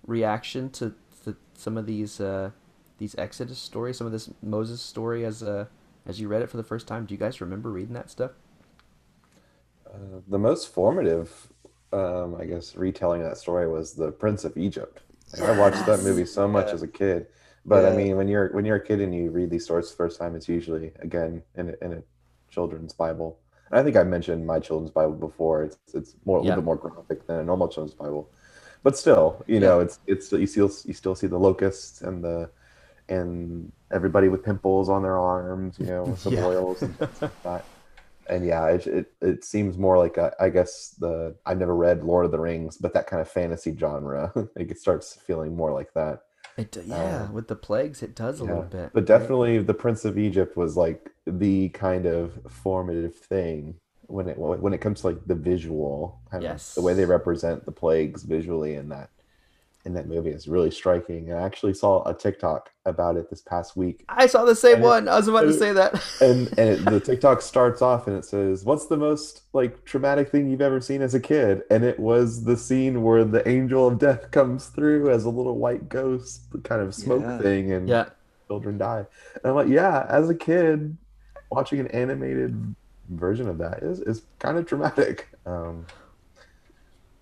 reaction 0.05 0.69
to, 0.71 0.93
to 1.25 1.35
some 1.53 1.77
of 1.77 1.85
these 1.85 2.19
uh, 2.21 2.51
these 2.97 3.15
Exodus 3.17 3.59
stories, 3.59 3.97
some 3.97 4.07
of 4.07 4.13
this 4.13 4.29
Moses 4.41 4.81
story 4.81 5.25
as 5.25 5.43
uh, 5.43 5.65
as 6.05 6.19
you 6.21 6.27
read 6.27 6.41
it 6.41 6.49
for 6.49 6.57
the 6.57 6.63
first 6.63 6.87
time? 6.87 7.05
Do 7.05 7.13
you 7.13 7.19
guys 7.19 7.41
remember 7.41 7.69
reading 7.71 7.93
that 7.95 8.09
stuff? 8.09 8.31
Uh, 9.85 10.21
the 10.27 10.37
most 10.39 10.69
formative, 10.73 11.47
um, 11.93 12.35
I 12.39 12.45
guess, 12.45 12.75
retelling 12.75 13.23
that 13.23 13.37
story 13.37 13.67
was 13.67 13.93
the 13.93 14.11
Prince 14.11 14.43
of 14.43 14.57
Egypt. 14.57 15.01
Like, 15.33 15.49
I 15.49 15.57
watched 15.57 15.85
that 15.85 16.03
movie 16.03 16.25
so 16.25 16.47
much 16.47 16.67
Yeah. 16.67 16.73
as 16.73 16.83
a 16.83 16.87
kid. 16.87 17.27
But 17.67 17.85
I 17.85 17.91
mean, 17.91 18.17
when 18.17 18.27
you're 18.29 18.49
when 18.53 18.65
you're 18.65 18.77
a 18.77 18.85
kid 18.85 19.01
and 19.01 19.13
you 19.15 19.31
read 19.31 19.49
these 19.51 19.65
stories 19.65 19.89
the 19.91 19.97
first 19.97 20.19
time, 20.19 20.35
it's 20.35 20.49
usually 20.49 20.93
again 20.99 21.43
in 21.55 21.69
a, 21.71 21.85
in 21.85 21.93
a 21.93 22.03
children's 22.49 22.93
Bible. 22.93 23.39
And 23.71 23.79
I 23.79 23.83
think 23.83 23.97
I 23.97 24.03
mentioned 24.03 24.47
my 24.47 24.59
children's 24.59 24.91
Bible 24.91 25.15
before. 25.15 25.63
It's 25.63 25.77
it's 25.93 26.15
more 26.25 26.39
a 26.39 26.41
Yeah. 26.41 26.43
little 26.43 26.61
bit 26.61 26.65
more 26.65 26.77
graphic 26.77 27.27
than 27.27 27.37
a 27.39 27.43
normal 27.43 27.67
children's 27.69 27.95
Bible, 27.95 28.31
but 28.83 28.97
still, 28.97 29.43
you 29.47 29.59
know, 29.59 29.81
it's 29.81 29.99
it's 30.07 30.31
you 30.31 30.47
still 30.47 30.71
you 30.85 30.93
still 30.93 31.15
see 31.15 31.27
the 31.27 31.37
locusts 31.39 32.01
and 32.01 32.23
the 32.23 32.49
and 33.09 33.71
everybody 33.91 34.29
with 34.29 34.43
pimples 34.45 34.89
on 34.89 35.03
their 35.03 35.17
arms, 35.19 35.77
you 35.79 35.85
know, 35.87 36.07
with 36.07 36.19
some 36.21 36.37
Yeah. 36.39 36.45
oils 36.45 36.83
and 36.83 36.97
things 36.99 37.21
like 37.23 37.33
that. 37.45 37.65
And 38.29 38.45
yeah, 38.45 38.67
it, 38.69 38.87
it 38.87 39.07
it 39.21 39.45
seems 39.45 39.77
more 39.77 39.97
like 39.97 40.17
a, 40.17 40.33
I 40.39 40.49
guess 40.49 40.95
the 40.99 41.35
I've 41.45 41.59
never 41.59 41.75
read 41.75 42.03
Lord 42.03 42.25
of 42.25 42.31
the 42.31 42.39
Rings, 42.39 42.77
but 42.77 42.93
that 42.93 43.07
kind 43.07 43.21
of 43.21 43.29
fantasy 43.29 43.75
genre. 43.77 44.33
it 44.57 44.79
starts 44.79 45.15
feeling 45.25 45.55
more 45.55 45.71
like 45.73 45.93
that. 45.93 46.21
It 46.57 46.75
yeah, 46.85 47.23
um, 47.23 47.33
with 47.33 47.47
the 47.47 47.55
plagues, 47.55 48.01
it 48.01 48.15
does 48.15 48.39
a 48.39 48.43
little 48.43 48.63
bit. 48.63 48.89
But 48.93 49.05
definitely, 49.05 49.59
the 49.59 49.73
Prince 49.75 50.05
of 50.05 50.17
Egypt 50.17 50.57
was 50.57 50.75
like 50.75 51.11
the 51.25 51.69
kind 51.69 52.05
of 52.05 52.39
formative 52.49 53.15
thing 53.15 53.75
when 54.07 54.27
it 54.27 54.37
when 54.37 54.73
it 54.73 54.79
comes 54.79 55.01
to 55.01 55.07
like 55.07 55.25
the 55.27 55.35
visual, 55.35 56.19
kind 56.31 56.43
Yes. 56.43 56.71
of 56.71 56.75
the 56.81 56.85
way 56.85 56.93
they 56.93 57.05
represent 57.05 57.65
the 57.65 57.71
plagues 57.71 58.23
visually 58.23 58.73
in 58.75 58.89
that 58.89 59.09
in 59.87 59.93
that 59.93 60.07
movie 60.07 60.29
is 60.29 60.47
really 60.47 60.69
striking. 60.69 61.31
And 61.31 61.39
I 61.39 61.43
actually 61.43 61.73
saw 61.73 62.03
a 62.07 62.13
TikTok 62.13 62.69
about 62.85 63.15
it 63.15 63.29
this 63.29 63.41
past 63.41 63.75
week, 63.77 64.03
I 64.09 64.27
saw 64.27 64.43
the 64.45 64.53
same 64.55 64.75
And 64.75 64.83
it- 64.83 64.87
one. 64.87 65.07
I 65.07 65.15
was 65.15 65.27
about 65.29 65.41
to 65.43 65.53
say 65.53 65.71
that. 65.73 65.93
and 66.21 66.47
and 66.59 66.69
it, 66.69 66.85
the 66.85 66.99
TikTok 66.99 67.41
starts 67.41 67.81
off 67.81 68.07
and 68.07 68.15
it 68.17 68.25
says, 68.25 68.63
"What's 68.65 68.85
the 68.87 68.97
most 68.97 69.43
like 69.53 69.83
traumatic 69.85 70.29
thing 70.29 70.49
you've 70.49 70.61
ever 70.61 70.79
seen 70.81 71.01
as 71.01 71.15
a 71.15 71.19
kid?" 71.19 71.63
And 71.71 71.83
it 71.83 71.97
was 71.99 72.43
the 72.43 72.55
scene 72.57 73.01
where 73.01 73.23
the 73.23 73.47
angel 73.47 73.87
of 73.87 73.97
death 73.97 74.29
comes 74.37 74.67
through 74.67 75.09
as 75.09 75.23
a 75.25 75.29
little 75.29 75.57
white 75.57 75.89
ghost, 75.89 76.41
kind 76.63 76.81
of 76.81 76.93
smoke 76.93 77.21
Yeah. 77.23 77.39
thing, 77.39 77.71
and 77.71 77.87
yeah, 77.89 78.09
children 78.47 78.77
die. 78.77 79.05
And 79.35 79.45
I'm 79.45 79.55
like, 79.55 79.69
yeah, 79.69 80.05
as 80.09 80.29
a 80.29 80.35
kid, 80.35 80.95
watching 81.49 81.79
an 81.79 81.87
animated 81.87 82.75
version 83.09 83.47
of 83.47 83.57
that 83.59 83.83
is, 83.83 84.01
is 84.01 84.23
kind 84.39 84.57
of 84.57 84.65
traumatic. 84.65 85.29
Um, 85.45 85.85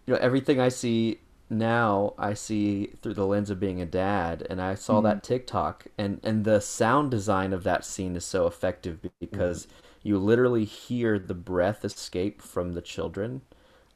you 0.07 0.13
know 0.13 0.19
everything 0.19 0.59
I 0.59 0.69
see 0.69 1.19
now 1.49 2.13
I 2.17 2.33
see 2.33 2.87
through 3.01 3.13
the 3.13 3.25
lens 3.25 3.49
of 3.49 3.59
being 3.59 3.79
a 3.79 3.85
dad 3.85 4.45
and 4.49 4.61
I 4.61 4.75
saw 4.75 5.01
that 5.01 5.23
TikTok 5.23 5.87
and 5.97 6.19
and 6.23 6.43
the 6.43 6.59
sound 6.59 7.11
design 7.11 7.53
of 7.53 7.63
that 7.63 7.85
scene 7.85 8.15
is 8.15 8.25
so 8.25 8.47
effective 8.47 9.01
be- 9.01 9.11
because 9.19 9.67
you 10.01 10.17
literally 10.17 10.65
hear 10.65 11.19
the 11.19 11.33
breath 11.33 11.85
escape 11.85 12.41
from 12.41 12.73
the 12.73 12.81
children. 12.81 13.41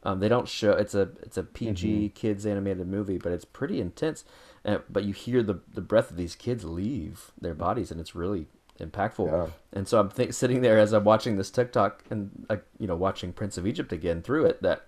Um, 0.03 0.19
they 0.19 0.29
don't 0.29 0.47
show 0.47 0.71
it's 0.71 0.95
a 0.95 1.09
it's 1.21 1.37
a 1.37 1.43
PG 1.43 2.09
kids 2.15 2.45
animated 2.45 2.87
movie 2.87 3.17
but 3.17 3.31
it's 3.31 3.45
pretty 3.45 3.81
intense 3.81 4.23
uh, 4.63 4.79
but 4.89 5.03
you 5.03 5.13
hear 5.13 5.41
the 5.41 5.59
the 5.73 5.81
breath 5.81 6.11
of 6.11 6.17
these 6.17 6.35
kids 6.35 6.63
leave 6.63 7.31
their 7.39 7.55
bodies 7.55 7.91
and 7.91 7.99
it's 7.99 8.15
really 8.15 8.47
impactful. 8.79 9.27
Yeah. 9.27 9.47
and 9.73 9.87
so 9.87 9.99
I'm 9.99 10.09
think, 10.09 10.33
sitting 10.33 10.61
there 10.61 10.77
as 10.77 10.93
I'm 10.93 11.03
watching 11.03 11.35
this 11.37 11.49
TikTok 11.49 12.03
and 12.09 12.45
uh, 12.49 12.57
you 12.77 12.87
know 12.87 12.95
watching 12.95 13.33
Prince 13.33 13.57
of 13.57 13.67
Egypt 13.67 13.91
again 13.91 14.21
through 14.21 14.45
it 14.45 14.61
that 14.61 14.85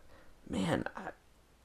man 0.50 0.86
I, 0.96 1.10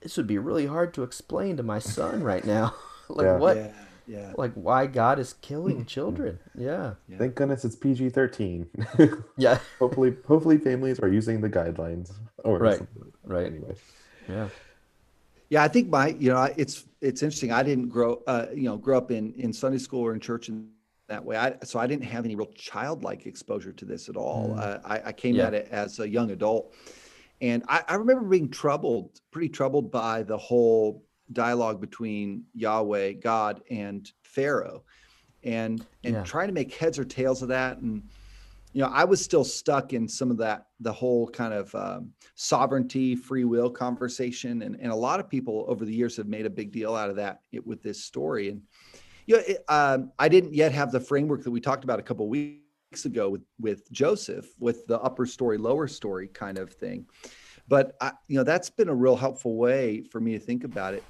this 0.07 0.17
would 0.17 0.27
be 0.29 0.39
really 0.39 0.67
hard 0.67 0.95
to 0.95 1.03
explain 1.03 1.57
to 1.57 1.63
my 1.65 1.81
son 1.81 2.23
right 2.23 2.45
now 2.45 2.73
like 3.09 3.27
Yeah. 3.27 3.39
what 3.39 3.57
Yeah, 3.57 3.73
yeah. 4.07 4.33
like 4.37 4.53
why 4.55 4.87
God 4.87 5.19
is 5.19 5.33
killing 5.33 5.85
children 5.87 6.39
yeah 6.55 6.95
Yeah. 7.09 7.19
Thank 7.19 7.35
goodness 7.35 7.65
it's 7.65 7.75
PG 7.75 8.11
thirteen. 8.11 8.69
yeah 9.37 9.59
hopefully, 9.81 10.15
hopefully 10.29 10.59
families 10.59 11.01
are 11.01 11.09
using 11.09 11.41
the 11.41 11.51
guidelines. 11.51 12.13
Or 12.45 12.61
Right, 12.61 12.79
something. 12.79 13.13
right. 13.25 13.47
Anyway, 13.47 13.75
yeah 14.29 14.49
Yeah, 15.49 15.63
I 15.63 15.69
think 15.69 15.89
my, 15.89 16.09
you 16.09 16.31
know, 16.33 16.43
it's 16.57 16.85
it's 17.01 17.23
interesting. 17.23 17.53
I 17.53 17.63
didn't 17.63 17.89
grow, 17.89 18.23
uh, 18.27 18.47
you 18.55 18.63
know, 18.65 18.77
grow 18.77 18.99
up 18.99 19.11
in 19.11 19.33
in 19.35 19.53
Sunday 19.53 19.79
school 19.79 20.01
or 20.05 20.13
in 20.15 20.21
church 20.21 20.49
in 20.49 20.71
that 21.09 21.25
way. 21.25 21.37
I 21.37 21.57
so 21.65 21.79
I 21.79 21.87
didn't 21.87 22.05
have 22.05 22.25
any 22.25 22.35
real 22.35 22.51
childlike 22.55 23.27
exposure 23.27 23.73
to 23.73 23.85
this 23.85 24.09
at 24.09 24.17
all. 24.17 24.55
Uh, 24.59 24.79
I, 24.85 25.03
I 25.07 25.13
came 25.13 25.37
Yeah. 25.37 25.47
at 25.47 25.55
it 25.55 25.69
as 25.71 26.01
a 26.01 26.09
young 26.09 26.31
adult, 26.33 26.75
and 27.41 27.65
I, 27.69 27.83
I 27.89 27.95
remember 27.95 28.27
being 28.29 28.51
troubled, 28.51 29.21
pretty 29.31 29.49
troubled 29.49 29.91
by 29.91 30.23
the 30.23 30.39
whole 30.39 31.05
dialogue 31.33 31.81
between 31.81 32.45
Yahweh, 32.55 33.13
God, 33.15 33.63
and 33.71 34.11
Pharaoh, 34.23 34.85
and 35.45 35.85
and 36.05 36.15
Yeah. 36.15 36.23
trying 36.23 36.49
to 36.49 36.55
make 36.55 36.75
heads 36.75 36.99
or 36.99 37.05
tails 37.05 37.43
of 37.43 37.49
that. 37.49 37.79
And 37.79 38.03
you 38.73 38.83
know, 38.83 38.89
I 38.89 39.05
was 39.05 39.23
still 39.25 39.45
stuck 39.45 39.93
in 39.93 40.07
some 40.07 40.31
of 40.31 40.37
that, 40.39 40.67
the 40.81 40.93
whole 40.93 41.29
kind 41.29 41.55
of 41.55 41.75
um, 41.75 42.13
sovereignty, 42.35 43.17
free 43.17 43.45
will 43.45 43.71
conversation, 43.71 44.63
and 44.63 44.77
and 44.81 44.93
a 44.93 44.97
lot 44.97 45.21
of 45.21 45.29
people 45.29 45.65
over 45.69 45.85
the 45.85 45.95
years 45.95 46.17
have 46.17 46.27
made 46.29 46.47
a 46.47 46.51
big 46.51 46.73
deal 46.73 46.95
out 46.95 47.11
of 47.11 47.17
that 47.17 47.41
it, 47.53 47.67
with 47.67 47.83
this 47.83 48.05
story. 48.05 48.49
And 48.51 48.63
you 49.27 49.37
know, 49.37 49.43
it, 49.47 49.65
um, 49.69 50.13
I 50.19 50.29
didn't 50.29 50.55
yet 50.55 50.73
have 50.73 50.93
the 50.93 51.01
framework 51.01 51.43
that 51.45 51.51
we 51.51 51.61
talked 51.61 51.85
about 51.85 51.99
a 51.99 52.03
couple 52.03 52.29
weeks 52.29 52.63
ago 53.05 53.29
with 53.29 53.43
with 53.61 53.91
Joseph, 53.91 54.49
with 54.59 54.87
the 54.87 55.01
upper 55.01 55.27
story, 55.27 55.59
lower 55.59 55.89
story 55.89 56.29
kind 56.29 56.59
of 56.59 56.73
thing. 56.73 57.07
But 57.69 57.97
I, 58.01 58.13
you 58.29 58.37
know, 58.37 58.45
that's 58.45 58.71
been 58.71 58.89
a 58.89 58.95
real 58.95 59.17
helpful 59.17 59.57
way 59.57 60.03
for 60.03 60.21
me 60.21 60.33
to 60.33 60.39
think 60.39 60.65
about 60.65 60.95
it. 60.95 61.03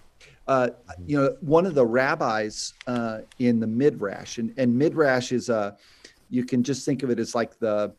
Uh, 0.48 0.70
you 1.04 1.20
know, 1.20 1.36
one 1.40 1.66
of 1.66 1.74
the 1.74 1.84
rabbis 1.84 2.72
uh, 2.86 3.18
in 3.38 3.60
the 3.60 3.66
Midrash, 3.66 4.38
and, 4.38 4.54
and 4.56 4.76
Midrash 4.76 5.32
is 5.32 5.48
a, 5.50 5.76
you 6.30 6.44
can 6.44 6.62
just 6.62 6.86
think 6.86 7.02
of 7.02 7.10
it 7.10 7.18
as 7.18 7.34
like 7.34 7.58
the, 7.58 7.92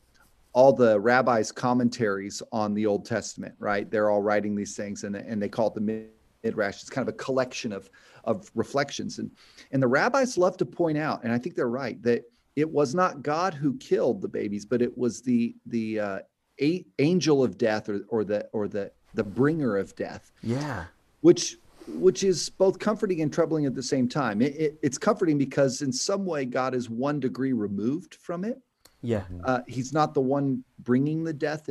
all 0.54 0.74
the 0.74 1.00
rabbis' 1.00 1.52
commentaries 1.52 2.42
on 2.52 2.74
the 2.74 2.86
Old 2.86 3.06
Testament, 3.06 3.54
right? 3.60 3.90
They're 3.92 4.10
all 4.10 4.22
writing 4.22 4.56
these 4.56 4.76
things, 4.76 5.04
and 5.04 5.16
and 5.16 5.42
they 5.42 5.50
call 5.50 5.68
it 5.68 5.76
the 5.76 6.10
Midrash. 6.44 6.82
It's 6.82 6.90
kind 6.90 7.08
of 7.08 7.14
a 7.14 7.18
collection 7.18 7.72
of 7.72 7.90
of 8.24 8.50
reflections, 8.56 9.20
and 9.20 9.30
and 9.72 9.84
the 9.84 9.88
rabbis 9.88 10.38
love 10.38 10.58
to 10.58 10.66
point 10.66 10.98
out, 10.98 11.24
and 11.24 11.32
I 11.32 11.38
think 11.38 11.56
they're 11.56 11.70
right 11.70 12.02
that 12.02 12.24
it 12.58 12.70
was 12.70 12.96
not 12.96 13.22
God 13.22 13.54
who 13.54 13.78
killed 13.78 14.20
the 14.20 14.28
babies, 14.28 14.66
but 14.66 14.82
it 14.82 14.98
was 14.98 15.22
the 15.22 15.56
the 15.68 16.00
uh, 16.00 16.20
a- 16.60 16.86
angel 16.98 17.44
of 17.44 17.58
death, 17.58 17.88
or 17.88 18.02
or 18.10 18.24
the 18.26 18.50
or 18.52 18.68
the 18.68 18.92
the 19.14 19.24
bringer 19.24 19.78
of 19.78 19.96
death 19.96 20.32
yeah 20.44 20.86
which 21.22 21.58
which 21.88 22.24
is 22.24 22.50
both 22.50 22.78
comforting 22.78 23.22
and 23.22 23.32
troubling 23.34 23.66
at 23.66 23.74
the 23.74 23.82
same 23.82 24.08
time. 24.10 24.42
It, 24.42 24.54
it, 24.56 24.80
it's 24.84 24.98
comforting 24.98 25.38
because 25.38 25.82
in 25.82 25.92
some 25.92 26.26
way 26.26 26.44
God 26.46 26.76
is 26.76 26.90
one 26.90 27.20
degree 27.20 27.54
removed 27.54 28.16
from 28.16 28.44
it. 28.44 28.60
yeah 29.02 29.24
Uh, 29.46 29.62
he's 29.68 29.94
not 29.94 30.14
the 30.14 30.22
one 30.22 30.64
bringing 30.80 31.24
the 31.24 31.34
death 31.34 31.70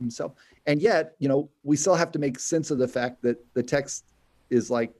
himself, 0.00 0.32
and 0.66 0.80
yet 0.82 1.14
you 1.18 1.28
know 1.28 1.50
we 1.62 1.76
still 1.76 1.94
have 1.94 2.10
to 2.12 2.18
make 2.18 2.38
sense 2.38 2.70
of 2.70 2.78
the 2.78 2.88
fact 2.88 3.22
that 3.22 3.36
the 3.54 3.62
text 3.62 4.04
is 4.50 4.70
like 4.70 4.92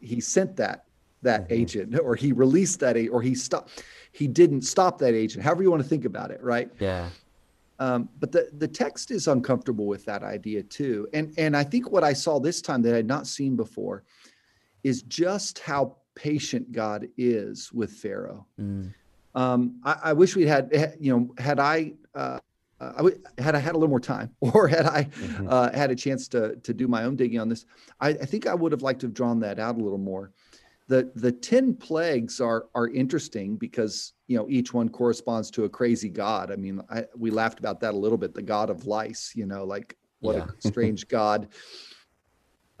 he 0.00 0.20
sent 0.20 0.56
that 0.56 0.84
that 1.22 1.48
Mhm. 1.48 1.52
agent 1.60 1.98
or 2.06 2.14
he 2.14 2.32
released 2.32 2.78
that 2.80 2.96
or 3.14 3.20
he 3.22 3.34
stopped 3.34 3.82
he 4.18 4.26
didn't 4.26 4.62
stop 4.62 4.98
that 4.98 5.14
agent 5.14 5.44
however 5.44 5.62
you 5.62 5.70
want 5.70 5.82
to 5.82 5.88
think 5.88 6.04
about 6.04 6.30
it 6.30 6.42
right 6.42 6.70
yeah 6.80 7.08
um, 7.80 8.08
but 8.18 8.32
the, 8.32 8.50
the 8.58 8.66
text 8.66 9.12
is 9.12 9.28
uncomfortable 9.28 9.86
with 9.86 10.04
that 10.06 10.24
idea 10.24 10.64
too. 10.64 11.06
And, 11.12 11.32
and 11.38 11.56
I 11.56 11.62
think 11.62 11.92
what 11.92 12.02
I 12.02 12.12
saw 12.12 12.40
this 12.40 12.60
time 12.60 12.82
that 12.82 12.92
I 12.92 12.96
had 12.96 13.06
not 13.06 13.24
seen 13.28 13.54
before 13.54 14.02
is 14.82 15.02
just 15.02 15.60
how 15.60 15.94
patient 16.16 16.72
God 16.72 17.06
is 17.16 17.72
with 17.72 17.92
Pharaoh. 17.92 18.46
Mm. 18.60 18.92
Um, 19.36 19.80
I, 19.84 19.96
I 20.06 20.12
wish 20.12 20.34
we'd 20.34 20.48
had, 20.48 20.96
you 20.98 21.16
know, 21.16 21.32
had 21.38 21.60
I, 21.60 21.92
uh, 22.16 22.40
uh, 22.80 22.92
I 23.38 23.40
had 23.40 23.54
I 23.54 23.58
had 23.60 23.76
a 23.76 23.78
little 23.78 23.88
more 23.90 24.00
time 24.00 24.34
or 24.40 24.66
had 24.66 24.86
I 24.86 25.04
Mhm. 25.04 25.46
uh, 25.48 25.70
had 25.72 25.92
a 25.92 25.94
chance 25.94 26.26
to, 26.28 26.56
to 26.56 26.74
do 26.74 26.88
my 26.88 27.04
own 27.04 27.14
digging 27.14 27.38
on 27.38 27.48
this, 27.48 27.64
I, 28.00 28.08
I 28.08 28.24
think 28.24 28.48
I 28.48 28.54
would 28.54 28.72
have 28.72 28.82
liked 28.82 29.02
to 29.02 29.06
have 29.06 29.14
drawn 29.14 29.38
that 29.40 29.60
out 29.60 29.76
a 29.76 29.80
little 29.80 29.98
more. 29.98 30.32
The 30.88 31.12
the 31.14 31.30
10 31.30 31.74
plagues 31.74 32.40
are 32.40 32.66
are 32.74 32.88
interesting 32.88 33.56
because 33.56 34.14
you 34.26 34.36
know 34.36 34.46
each 34.48 34.72
one 34.74 34.88
corresponds 34.88 35.50
to 35.52 35.64
a 35.64 35.68
crazy 35.68 36.08
god. 36.08 36.50
I 36.50 36.56
mean 36.56 36.80
I, 36.90 37.04
we 37.16 37.30
laughed 37.30 37.60
about 37.60 37.80
that 37.80 37.94
a 37.94 37.96
little 37.96 38.18
bit 38.18 38.34
the 38.34 38.42
god 38.42 38.70
of 38.70 38.86
lice 38.86 39.32
you 39.36 39.46
know 39.46 39.64
like 39.64 39.96
what 40.20 40.36
yeah. 40.36 40.46
a 40.46 40.60
strange 40.68 41.06
god. 41.08 41.48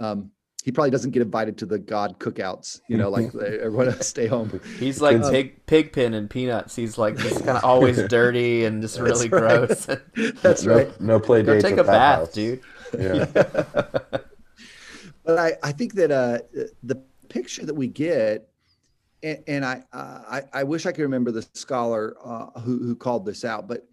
Um 0.00 0.30
he 0.64 0.72
probably 0.72 0.90
doesn't 0.90 1.12
get 1.12 1.22
invited 1.22 1.56
to 1.58 1.66
the 1.66 1.78
god 1.78 2.18
cookouts 2.18 2.80
you 2.88 2.96
know 2.96 3.10
like 3.10 3.34
everyone 3.34 3.88
else 3.88 4.08
stay 4.08 4.26
home. 4.26 4.58
He's 4.78 5.02
like 5.02 5.20
um, 5.22 5.30
pig 5.30 5.66
pigpen 5.66 6.14
and 6.14 6.30
peanuts. 6.30 6.74
He's 6.74 6.96
like 6.96 7.16
just 7.18 7.44
kind 7.44 7.58
of 7.58 7.64
always 7.64 8.02
dirty 8.08 8.64
and 8.64 8.80
just 8.80 8.98
really 8.98 9.28
right. 9.28 9.68
gross. 9.68 9.86
That's 10.40 10.64
no, 10.64 10.76
right. 10.76 11.00
no 11.00 11.20
play 11.20 11.42
Go 11.42 11.52
dates 11.52 11.64
take 11.64 11.76
a 11.76 11.84
bath 11.84 12.20
house. 12.20 12.32
dude. 12.32 12.62
Yeah. 12.98 13.26
But 15.24 15.38
i 15.38 15.52
i 15.62 15.72
think 15.72 15.92
that 15.92 16.10
uh 16.10 16.38
the 16.82 17.02
picture 17.28 17.66
that 17.66 17.74
we 17.74 17.86
get, 17.86 18.48
and, 19.22 19.42
and 19.46 19.64
I, 19.64 19.82
uh, 19.92 20.22
I, 20.28 20.42
I 20.52 20.62
wish 20.64 20.86
I 20.86 20.92
could 20.92 21.02
remember 21.02 21.30
the 21.30 21.46
scholar 21.54 22.16
uh, 22.24 22.60
who 22.60 22.78
who 22.78 22.94
called 22.94 23.24
this 23.24 23.44
out, 23.44 23.68
but 23.68 23.86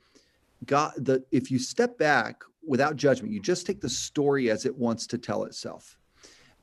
God, 0.65 0.93
the 0.97 1.23
if 1.31 1.51
you 1.51 1.59
step 1.59 1.97
back 1.97 2.43
without 2.65 2.95
judgment, 2.95 3.33
you 3.33 3.39
just 3.39 3.65
take 3.65 3.81
the 3.81 3.89
story 3.89 4.49
as 4.49 4.65
it 4.65 4.75
wants 4.75 5.07
to 5.07 5.17
tell 5.17 5.43
itself. 5.43 5.97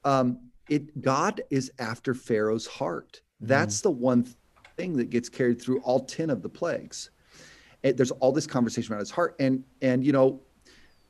Um, 0.05 0.39
it 0.69 1.01
God 1.01 1.43
is 1.51 1.71
after 1.79 2.15
Pharaoh's 2.15 2.67
heart. 2.67 3.21
That's 3.41 3.81
mm. 3.81 3.85
the 3.85 3.91
one 3.91 4.27
thing 4.77 4.97
that 4.97 5.11
gets 5.11 5.29
carried 5.29 5.61
through 5.61 5.81
all 5.81 6.01
ten 6.01 6.31
of 6.31 6.43
the 6.43 6.49
plagues. 6.49 7.11
It, 7.83 7.97
there's 7.97 8.13
all 8.13 8.33
this 8.33 8.47
conversation 8.47 8.93
about 8.93 9.01
his 9.01 9.11
heart, 9.11 9.37
and 9.41 9.65
and 9.83 10.05
you 10.05 10.13
know 10.13 10.41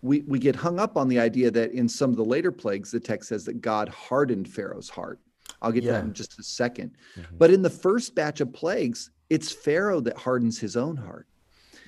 we, 0.02 0.22
we 0.22 0.38
get 0.38 0.56
hung 0.56 0.80
up 0.80 0.96
on 0.96 1.08
the 1.08 1.18
idea 1.18 1.50
that 1.50 1.70
in 1.72 1.88
some 1.88 2.10
of 2.10 2.16
the 2.16 2.24
later 2.24 2.50
plagues, 2.50 2.90
the 2.90 3.00
text 3.00 3.28
says 3.28 3.44
that 3.44 3.60
God 3.60 3.88
hardened 3.88 4.48
Pharaoh's 4.48 4.88
heart. 4.88 5.20
I'll 5.62 5.72
get 5.72 5.84
yeah. 5.84 5.92
to 5.92 5.96
that 5.98 6.04
in 6.04 6.12
just 6.12 6.38
a 6.38 6.42
2nd 6.42 6.90
mm-hmm. 6.90 7.36
But 7.38 7.50
in 7.50 7.62
the 7.62 7.70
first 7.70 8.14
batch 8.14 8.40
of 8.40 8.52
plagues, 8.52 9.10
it's 9.30 9.50
Pharaoh 9.50 10.00
that 10.00 10.18
hardens 10.18 10.58
his 10.58 10.76
own 10.76 10.96
heart. 10.96 11.26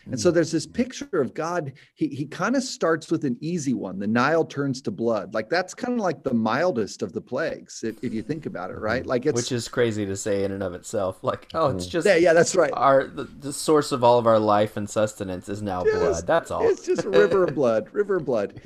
And 0.06 0.20
so 0.20 0.30
there's 0.30 0.52
this 0.52 0.66
picture 0.66 1.20
of 1.20 1.34
God. 1.34 1.72
He 1.94 2.08
he 2.08 2.26
kind 2.26 2.56
of 2.56 2.62
starts 2.62 3.10
with 3.10 3.24
an 3.24 3.36
easy 3.40 3.74
one. 3.74 3.98
The 3.98 4.06
Nile 4.06 4.44
turns 4.44 4.82
to 4.82 4.90
blood. 4.90 5.34
Like 5.34 5.48
that's 5.48 5.74
kind 5.74 5.94
of 5.94 6.00
like 6.00 6.22
the 6.22 6.34
mildest 6.34 7.02
of 7.02 7.12
the 7.12 7.20
plagues, 7.20 7.82
if, 7.82 8.02
if 8.02 8.12
you 8.12 8.22
think 8.22 8.46
about 8.46 8.70
it, 8.70 8.78
right? 8.78 9.02
Mm-hmm. 9.02 9.08
Like 9.08 9.26
it's 9.26 9.36
which 9.36 9.52
is 9.52 9.68
crazy 9.68 10.04
to 10.06 10.16
say 10.16 10.44
in 10.44 10.52
and 10.52 10.62
of 10.62 10.74
itself. 10.74 11.22
Like 11.22 11.48
oh, 11.54 11.70
it's 11.70 11.86
mm. 11.86 11.90
just 11.90 12.06
yeah, 12.06 12.16
yeah, 12.16 12.32
that's 12.32 12.54
right. 12.54 12.70
Our 12.74 13.06
the, 13.06 13.24
the 13.24 13.52
source 13.52 13.92
of 13.92 14.04
all 14.04 14.18
of 14.18 14.26
our 14.26 14.38
life 14.38 14.76
and 14.76 14.88
sustenance 14.88 15.48
is 15.48 15.62
now 15.62 15.84
just, 15.84 15.96
blood. 15.96 16.26
That's 16.26 16.50
all. 16.50 16.68
It's 16.68 16.84
just 16.84 17.04
a 17.04 17.10
river 17.10 17.44
of 17.44 17.54
blood, 17.54 17.88
river 17.92 18.16
of 18.16 18.24
blood. 18.24 18.60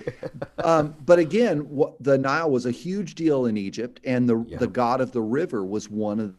Um, 0.58 0.94
but 1.04 1.18
again, 1.18 1.60
what, 1.60 2.02
the 2.02 2.18
Nile 2.18 2.50
was 2.50 2.66
a 2.66 2.70
huge 2.70 3.14
deal 3.14 3.46
in 3.46 3.56
Egypt, 3.56 4.00
and 4.04 4.28
the 4.28 4.44
yeah. 4.48 4.58
the 4.58 4.66
god 4.66 5.00
of 5.00 5.12
the 5.12 5.22
river 5.22 5.64
was 5.64 5.88
one 5.88 6.20
of 6.20 6.34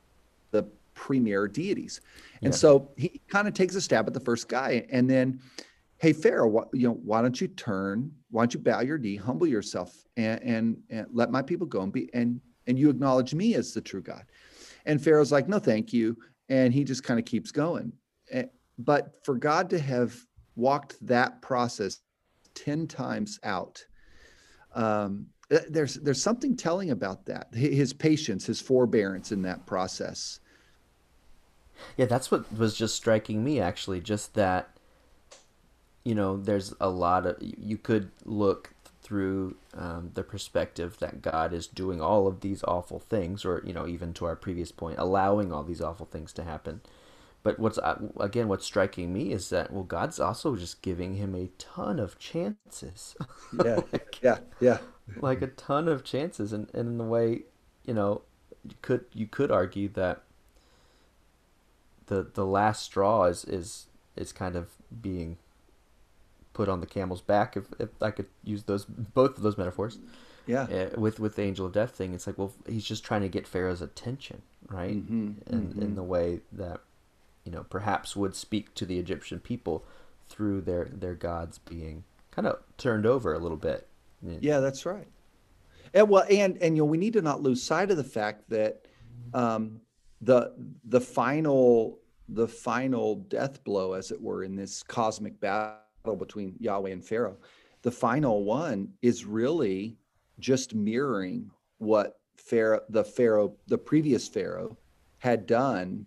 the 0.52 0.64
premier 0.94 1.48
deities. 1.48 2.02
And 2.42 2.54
yeah. 2.54 2.58
so 2.58 2.92
he 2.98 3.22
kind 3.28 3.48
of 3.48 3.54
takes 3.54 3.76
a 3.76 3.82
stab 3.82 4.08
at 4.08 4.14
the 4.14 4.20
first 4.20 4.48
guy 4.48 4.86
and 4.92 5.10
then, 5.10 5.42
hey, 5.98 6.14
Pharaoh, 6.14 6.48
what, 6.48 6.70
you 6.74 6.88
know, 6.88 6.94
why 7.04 7.22
don't 7.22 7.40
you 7.40 7.48
turn, 7.48 8.12
why 8.32 8.44
don't 8.44 8.54
you 8.54 8.60
bow 8.60 8.80
your 8.80 8.98
knee, 8.98 9.16
humble 9.16 9.48
yourself 9.48 9.94
and, 10.16 10.42
and, 10.42 10.78
and 10.90 11.08
let 11.12 11.32
my 11.32 11.42
people 11.42 11.68
go 11.68 11.82
and 11.82 11.92
be, 11.92 12.10
and, 12.14 12.40
and 12.68 12.80
you 12.80 12.90
acknowledge 12.90 13.34
me 13.34 13.56
as 13.56 13.74
the 13.74 13.82
true 13.82 14.02
God. 14.02 14.26
And 14.86 15.04
Pharaoh's 15.04 15.32
like, 15.32 15.50
no, 15.50 15.60
thank 15.60 15.92
you. 15.92 16.18
And 16.48 16.74
he 16.74 16.84
just 16.84 17.04
kind 17.04 17.20
of 17.20 17.26
keeps 17.26 17.52
going. 17.52 17.92
Eh, 18.32 18.46
but 18.78 19.24
for 19.24 19.36
God 19.36 19.70
to 19.72 19.80
have 19.80 20.16
walked 20.56 20.96
that 21.06 21.42
process 21.42 22.00
10 22.56 22.88
times 22.88 23.40
out, 23.44 23.84
um, 24.74 25.28
eh, 25.52 25.60
there's 25.70 25.96
there's 25.96 26.22
something 26.22 26.56
telling 26.56 26.92
about 26.92 27.26
that 27.26 27.54
his 27.54 27.92
patience 27.92 28.46
his 28.46 28.62
forbearance 28.62 29.32
in 29.32 29.42
that 29.42 29.66
process 29.66 30.40
yeah, 31.98 32.06
that's 32.06 32.32
what 32.32 32.52
was 32.58 32.76
just 32.76 32.96
striking 32.96 33.44
me 33.44 33.60
actually. 33.60 34.02
Just 34.02 34.34
that, 34.36 34.70
you 36.04 36.16
know, 36.16 36.38
there's 36.38 36.74
a 36.80 36.90
lot 36.90 37.26
of 37.26 37.38
you 37.40 37.78
could 37.78 38.12
look 38.26 38.74
through 39.02 39.56
um, 39.76 40.12
the 40.14 40.24
perspective 40.24 40.98
that 41.00 41.22
God 41.22 41.52
is 41.52 41.66
doing 41.66 42.00
all 42.00 42.28
of 42.28 42.42
these 42.42 42.64
awful 42.64 43.00
things, 43.00 43.44
or 43.44 43.64
you 43.66 43.74
know, 43.74 43.88
even 43.88 44.14
to 44.14 44.26
our 44.26 44.36
previous 44.36 44.72
point, 44.72 45.00
allowing 45.00 45.52
all 45.52 45.64
these 45.64 45.82
awful 45.82 46.06
things 46.06 46.32
to 46.34 46.44
happen. 46.44 46.82
But 47.42 47.58
what's 47.58 47.78
uh, 47.78 47.98
again, 48.20 48.48
what's 48.48 48.66
striking 48.66 49.12
me 49.12 49.32
is 49.32 49.50
that 49.50 49.72
well, 49.72 49.84
God's 49.84 50.20
also 50.20 50.56
just 50.56 50.82
giving 50.82 51.16
him 51.16 51.34
a 51.34 51.50
ton 51.58 52.00
of 52.00 52.20
chances. 52.20 53.16
Yeah, 53.66 53.80
like, 53.92 54.20
yeah, 54.22 54.38
yeah. 54.60 54.78
Like 55.22 55.42
a 55.42 55.48
ton 55.48 55.88
of 55.88 56.04
chances, 56.04 56.54
and, 56.54 56.70
and 56.76 56.88
in 56.88 56.98
the 57.00 57.04
way, 57.04 57.42
you 57.84 57.96
know, 57.96 58.22
you 58.64 58.76
could 58.84 59.06
you 59.14 59.26
could 59.26 59.50
argue 59.50 59.90
that 59.90 60.22
the 62.10 62.28
the 62.34 62.46
last 62.46 62.84
straw 62.84 63.24
is 63.26 63.46
is 63.46 63.88
is 64.16 64.34
kind 64.34 64.56
of 64.56 64.70
being 65.02 65.38
put 66.54 66.68
on 66.68 66.82
the 66.82 66.88
camel's 66.88 67.22
back 67.22 67.56
if, 67.56 67.66
if 67.80 67.90
I 68.02 68.12
could 68.12 68.26
use 68.44 68.64
those 68.64 68.84
both 68.86 69.38
of 69.38 69.44
those 69.44 69.58
metaphors. 69.58 69.98
Yeah. 70.46 70.64
Uh, 70.64 71.00
with 71.00 71.20
with 71.20 71.36
the 71.36 71.44
angel 71.44 71.68
of 71.68 71.74
death 71.74 71.92
thing, 71.92 72.14
it's 72.14 72.28
like 72.28 72.38
well 72.38 72.52
he's 72.68 72.84
just 72.84 73.06
trying 73.06 73.22
to 73.22 73.30
get 73.30 73.48
Pharaoh's 73.48 73.82
attention, 73.82 74.42
right? 74.68 74.98
Mm-hmm, 74.98 75.54
in 75.54 75.62
mm-hmm. 75.68 75.82
in 75.82 75.96
the 75.96 76.04
way 76.04 76.42
that 76.52 76.82
you 77.46 77.52
know 77.52 77.66
perhaps 77.70 78.16
would 78.16 78.36
speak 78.36 78.74
to 78.76 78.86
the 78.86 79.00
Egyptian 79.00 79.40
people 79.40 79.86
through 80.28 80.62
their 80.62 80.86
their 80.86 81.14
gods 81.14 81.60
being 81.60 82.04
kind 82.32 82.48
of 82.48 82.60
turned 82.78 83.06
over 83.06 83.34
a 83.34 83.40
little 83.40 83.58
bit. 83.58 83.88
Yeah, 84.22 84.60
that's 84.60 84.86
right. 84.86 85.08
And 85.94 86.10
well, 86.10 86.26
and 86.30 86.58
and 86.58 86.76
you 86.76 86.82
know 86.82 86.88
we 86.88 86.98
need 86.98 87.14
to 87.14 87.22
not 87.22 87.44
lose 87.44 87.62
sight 87.62 87.92
of 87.92 87.98
the 87.98 88.04
fact 88.04 88.50
that 88.50 88.86
um, 89.34 89.82
the 90.22 90.54
the 90.86 91.02
final 91.02 92.00
the 92.28 92.48
final 92.48 93.16
death 93.16 93.64
blow, 93.64 93.94
as 93.94 94.12
it 94.12 94.22
were, 94.22 94.44
in 94.44 94.56
this 94.56 94.84
cosmic 94.84 95.40
battle 95.40 96.16
between 96.18 96.56
Yahweh 96.60 96.92
and 96.92 97.04
Pharaoh, 97.04 97.38
the 97.82 97.92
final 97.92 98.44
one 98.44 98.90
is 99.02 99.26
really 99.26 99.98
just 100.40 100.76
mirroring 100.76 101.50
what 101.80 102.20
Pharaoh, 102.38 102.82
the 102.90 103.04
Pharaoh, 103.04 103.54
the 103.68 103.78
previous 103.78 104.28
Pharaoh, 104.28 104.78
had 105.18 105.46
done 105.46 106.06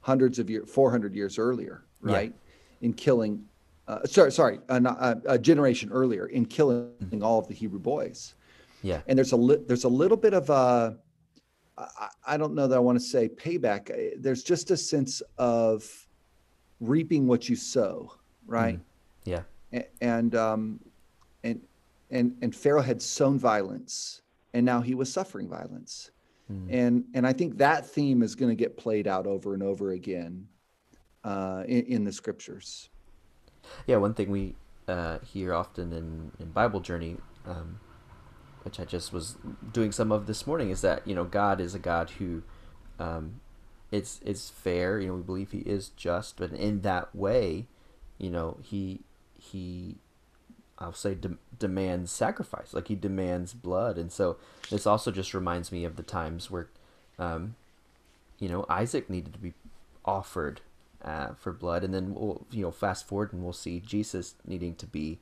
hundreds 0.00 0.38
of 0.38 0.50
years, 0.50 0.68
400 0.70 1.14
years 1.14 1.38
earlier, 1.38 1.84
right? 2.00 2.32
Yeah. 2.34 2.86
In 2.86 2.92
killing, 2.92 3.44
uh, 3.86 4.04
sorry, 4.04 4.32
sorry, 4.32 4.58
a, 4.68 5.16
a, 5.26 5.38
generation 5.38 5.90
earlier 5.92 6.26
in 6.26 6.44
killing 6.46 7.22
all 7.22 7.38
of 7.38 7.46
the 7.46 7.54
Hebrew 7.54 7.78
boys. 7.78 8.34
Yeah. 8.82 9.00
And 9.06 9.16
there's 9.16 9.32
a 9.32 9.36
li- 9.36 9.62
there's 9.66 9.84
a 9.84 9.88
little 9.88 10.16
bit 10.16 10.34
of 10.34 10.50
a 10.50 10.98
I, 11.78 12.08
I 12.26 12.36
don't 12.36 12.54
know 12.54 12.66
that 12.66 12.76
I 12.76 12.80
want 12.80 12.98
to 12.98 13.04
say 13.04 13.28
payback. 13.28 14.20
There's 14.20 14.42
just 14.42 14.70
a 14.70 14.76
sense 14.76 15.22
of 15.38 16.06
reaping 16.80 17.26
what 17.26 17.48
you 17.48 17.56
sow, 17.56 18.12
right? 18.46 18.76
Mm. 18.76 19.42
Yeah. 19.72 19.82
And 20.00 20.34
um, 20.34 20.80
and 21.44 21.60
and 22.10 22.36
and 22.42 22.54
Pharaoh 22.54 22.82
had 22.82 23.00
sown 23.00 23.38
violence, 23.38 24.22
and 24.52 24.66
now 24.66 24.80
he 24.80 24.94
was 24.94 25.10
suffering 25.10 25.48
violence, 25.48 26.10
mm. 26.52 26.66
and 26.68 27.04
and 27.14 27.26
I 27.26 27.32
think 27.32 27.56
that 27.56 27.86
theme 27.86 28.22
is 28.22 28.34
going 28.34 28.50
to 28.50 28.54
get 28.54 28.76
played 28.76 29.08
out 29.08 29.26
over 29.26 29.54
and 29.54 29.62
over 29.62 29.92
again 29.92 30.46
uh, 31.24 31.64
in, 31.66 31.84
in 31.86 32.04
the 32.04 32.12
scriptures. 32.12 32.90
Yeah, 33.86 33.96
one 33.96 34.12
thing 34.12 34.30
we 34.30 34.54
uh, 34.88 35.18
hear 35.20 35.54
often 35.54 35.92
in 35.94 36.32
in 36.38 36.50
Bible 36.50 36.80
journey. 36.80 37.16
Um, 37.46 37.80
which 38.64 38.80
I 38.80 38.84
just 38.84 39.12
was 39.12 39.36
doing 39.72 39.92
some 39.92 40.12
of 40.12 40.26
this 40.26 40.46
morning, 40.46 40.70
is 40.70 40.80
that 40.82 41.06
you 41.06 41.14
know 41.14 41.24
God 41.24 41.60
is 41.60 41.74
a 41.74 41.78
God 41.78 42.10
who, 42.10 42.42
um, 42.98 43.40
it's 43.90 44.20
it's 44.24 44.50
fair. 44.50 45.00
You 45.00 45.08
know, 45.08 45.14
we 45.14 45.22
believe 45.22 45.50
He 45.52 45.60
is 45.60 45.90
just, 45.90 46.36
but 46.36 46.52
in 46.52 46.80
that 46.82 47.14
way, 47.14 47.66
you 48.18 48.30
know, 48.30 48.58
He 48.62 49.00
He, 49.38 49.96
I'll 50.78 50.92
say, 50.92 51.14
de- 51.14 51.38
demands 51.58 52.10
sacrifice. 52.10 52.74
Like 52.74 52.88
He 52.88 52.94
demands 52.94 53.54
blood, 53.54 53.98
and 53.98 54.10
so 54.12 54.36
this 54.70 54.86
also 54.86 55.10
just 55.10 55.34
reminds 55.34 55.72
me 55.72 55.84
of 55.84 55.96
the 55.96 56.02
times 56.02 56.50
where, 56.50 56.68
um, 57.18 57.56
you 58.38 58.48
know, 58.48 58.64
Isaac 58.68 59.10
needed 59.10 59.32
to 59.34 59.38
be 59.38 59.54
offered 60.04 60.60
uh, 61.04 61.34
for 61.34 61.52
blood, 61.52 61.84
and 61.84 61.92
then 61.92 62.14
we'll 62.14 62.46
you 62.50 62.62
know 62.62 62.70
fast 62.70 63.06
forward 63.06 63.32
and 63.32 63.42
we'll 63.42 63.52
see 63.52 63.80
Jesus 63.80 64.34
needing 64.46 64.74
to 64.76 64.86
be 64.86 65.18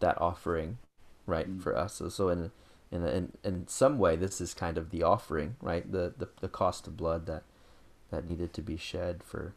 that 0.00 0.20
offering, 0.20 0.78
right, 1.26 1.48
mm-hmm. 1.48 1.60
for 1.60 1.76
us. 1.76 1.94
So, 1.94 2.08
so 2.08 2.28
in 2.28 2.50
in, 2.92 3.04
in 3.06 3.32
in 3.44 3.68
some 3.68 3.98
way 3.98 4.16
this 4.16 4.40
is 4.40 4.54
kind 4.54 4.76
of 4.76 4.90
the 4.90 5.02
offering 5.02 5.56
right? 5.60 5.90
The, 5.90 6.14
the 6.16 6.28
the 6.40 6.48
cost 6.48 6.86
of 6.86 6.96
blood 6.96 7.26
that 7.26 7.44
that 8.10 8.28
needed 8.28 8.52
to 8.54 8.62
be 8.62 8.76
shed 8.76 9.22
for 9.22 9.54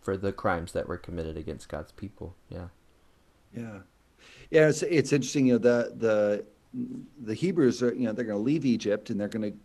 for 0.00 0.16
the 0.16 0.32
crimes 0.32 0.72
that 0.72 0.88
were 0.88 0.96
committed 0.96 1.36
against 1.36 1.68
God's 1.68 1.92
people. 1.92 2.34
Yeah. 2.48 2.68
Yeah. 3.54 3.78
Yeah 4.50 4.68
it's 4.68 4.82
it's 4.82 5.12
interesting 5.12 5.46
you 5.46 5.54
know 5.54 5.58
the 5.58 5.94
the 5.96 6.44
the 7.24 7.34
Hebrews 7.34 7.82
are 7.82 7.94
you 7.94 8.06
know 8.06 8.12
they're 8.12 8.24
going 8.24 8.38
to 8.38 8.44
leave 8.44 8.64
Egypt 8.64 9.10
and 9.10 9.20
they're 9.20 9.28
going 9.28 9.52
to 9.52 9.58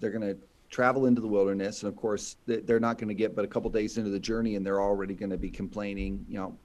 they're 0.00 0.10
going 0.10 0.34
to 0.34 0.36
travel 0.70 1.06
into 1.06 1.20
the 1.20 1.28
wilderness. 1.28 1.82
And 1.82 1.92
of 1.92 1.96
course 1.96 2.36
they're 2.46 2.80
not 2.80 2.98
going 2.98 3.08
to 3.08 3.14
get 3.14 3.34
but 3.34 3.44
a 3.44 3.48
couple 3.48 3.70
days 3.70 3.98
into 3.98 4.10
the 4.10 4.20
journey 4.20 4.56
and 4.56 4.64
they're 4.64 4.80
already 4.80 5.14
going 5.14 5.30
to 5.30 5.38
be 5.38 5.50
complaining 5.50 6.24
you 6.28 6.38
know 6.38 6.56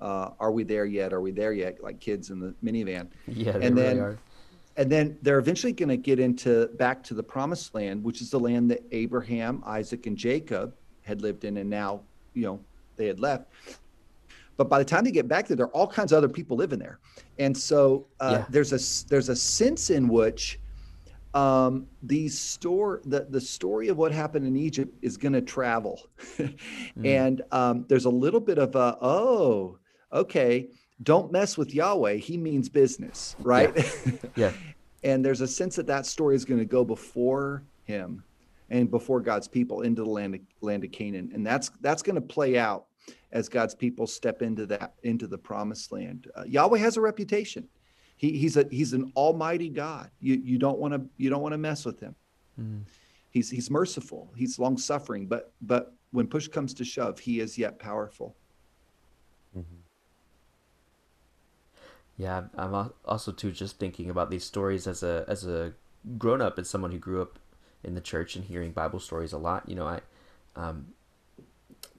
uh, 0.00 0.30
are 0.38 0.52
we 0.52 0.62
there 0.62 0.84
yet? 0.84 1.12
Are 1.12 1.20
we 1.20 1.32
there 1.32 1.52
yet? 1.52 1.82
Like 1.82 1.98
kids 1.98 2.30
in 2.30 2.38
the 2.38 2.54
minivan. 2.64 3.08
Yeah 3.26 3.56
and 3.60 3.76
then 3.76 3.98
really 3.98 4.16
and 4.78 4.88
then 4.90 5.18
they're 5.22 5.40
eventually 5.40 5.72
going 5.72 5.88
to 5.88 5.96
get 5.96 6.20
into 6.20 6.68
back 6.78 7.02
to 7.02 7.12
the 7.12 7.22
promised 7.22 7.74
land, 7.74 8.02
which 8.02 8.22
is 8.22 8.30
the 8.30 8.38
land 8.38 8.70
that 8.70 8.82
Abraham, 8.92 9.62
Isaac, 9.66 10.06
and 10.06 10.16
Jacob 10.16 10.72
had 11.02 11.20
lived 11.20 11.44
in, 11.44 11.56
and 11.58 11.68
now 11.68 12.00
you 12.32 12.44
know 12.44 12.60
they 12.96 13.06
had 13.06 13.18
left. 13.18 13.50
But 14.56 14.68
by 14.68 14.78
the 14.78 14.84
time 14.84 15.04
they 15.04 15.10
get 15.10 15.28
back 15.28 15.48
there, 15.48 15.56
there 15.56 15.66
are 15.66 15.70
all 15.70 15.88
kinds 15.88 16.12
of 16.12 16.18
other 16.18 16.28
people 16.28 16.56
living 16.56 16.78
there, 16.78 17.00
and 17.40 17.56
so 17.56 18.06
uh, 18.20 18.38
yeah. 18.38 18.46
there's 18.50 18.72
a 18.72 19.08
there's 19.08 19.28
a 19.28 19.36
sense 19.36 19.90
in 19.90 20.06
which 20.06 20.60
um, 21.34 21.88
the 22.04 22.28
store 22.28 23.00
the, 23.04 23.26
the 23.30 23.40
story 23.40 23.88
of 23.88 23.96
what 23.96 24.12
happened 24.12 24.46
in 24.46 24.56
Egypt 24.56 24.96
is 25.02 25.16
going 25.16 25.32
to 25.32 25.42
travel, 25.42 26.02
mm. 26.38 26.54
and 27.04 27.42
um, 27.50 27.84
there's 27.88 28.04
a 28.04 28.10
little 28.10 28.40
bit 28.40 28.58
of 28.58 28.76
a 28.76 28.96
oh 29.00 29.76
okay 30.12 30.68
don't 31.02 31.30
mess 31.30 31.56
with 31.56 31.74
Yahweh. 31.74 32.14
He 32.14 32.36
means 32.36 32.68
business, 32.68 33.36
right? 33.40 33.72
Yeah. 33.76 34.12
yeah. 34.36 34.52
and 35.04 35.24
there's 35.24 35.40
a 35.40 35.46
sense 35.46 35.76
that 35.76 35.86
that 35.86 36.06
story 36.06 36.34
is 36.34 36.44
going 36.44 36.58
to 36.58 36.66
go 36.66 36.84
before 36.84 37.62
him 37.84 38.22
and 38.70 38.90
before 38.90 39.20
God's 39.20 39.48
people 39.48 39.82
into 39.82 40.02
the 40.02 40.10
land 40.10 40.34
of, 40.34 40.40
land 40.60 40.84
of 40.84 40.92
Canaan, 40.92 41.30
and 41.32 41.46
that's 41.46 41.70
that's 41.80 42.02
going 42.02 42.16
to 42.16 42.20
play 42.20 42.58
out 42.58 42.86
as 43.32 43.48
God's 43.48 43.74
people 43.74 44.06
step 44.06 44.42
into 44.42 44.66
that 44.66 44.94
into 45.02 45.26
the 45.26 45.38
promised 45.38 45.92
land. 45.92 46.30
Uh, 46.34 46.44
Yahweh 46.46 46.78
has 46.78 46.96
a 46.96 47.00
reputation. 47.00 47.68
He, 48.16 48.36
he's 48.36 48.56
a 48.56 48.66
he's 48.70 48.92
an 48.92 49.12
almighty 49.16 49.68
God. 49.68 50.10
You 50.20 50.34
you 50.34 50.58
don't 50.58 50.78
want 50.78 50.94
to 50.94 51.02
you 51.16 51.30
don't 51.30 51.42
want 51.42 51.52
to 51.52 51.58
mess 51.58 51.84
with 51.84 52.00
him. 52.00 52.14
Mm. 52.60 52.82
He's 53.30 53.48
he's 53.50 53.70
merciful. 53.70 54.32
He's 54.36 54.58
long 54.58 54.76
suffering, 54.76 55.26
but 55.26 55.52
but 55.62 55.94
when 56.10 56.26
push 56.26 56.48
comes 56.48 56.74
to 56.74 56.84
shove, 56.84 57.18
he 57.18 57.40
is 57.40 57.56
yet 57.56 57.78
powerful. 57.78 58.36
Mm-hmm. 59.56 59.76
Yeah, 62.18 62.44
I'm 62.56 62.90
also 63.04 63.30
too 63.30 63.52
just 63.52 63.78
thinking 63.78 64.10
about 64.10 64.28
these 64.28 64.44
stories 64.44 64.88
as 64.88 65.04
a 65.04 65.24
as 65.28 65.46
a 65.46 65.72
grown 66.18 66.42
up 66.42 66.58
as 66.58 66.68
someone 66.68 66.90
who 66.90 66.98
grew 66.98 67.22
up 67.22 67.38
in 67.84 67.94
the 67.94 68.00
church 68.00 68.34
and 68.34 68.44
hearing 68.44 68.72
Bible 68.72 68.98
stories 68.98 69.32
a 69.32 69.38
lot. 69.38 69.68
You 69.68 69.76
know, 69.76 69.86
I 69.86 70.00
um, 70.56 70.88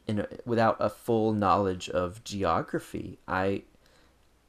in 0.08 0.20
a, 0.20 0.28
without 0.46 0.76
a 0.82 0.90
full 0.90 1.32
knowledge 1.32 1.90
of 1.90 2.22
geography, 2.26 3.18
I 3.30 3.64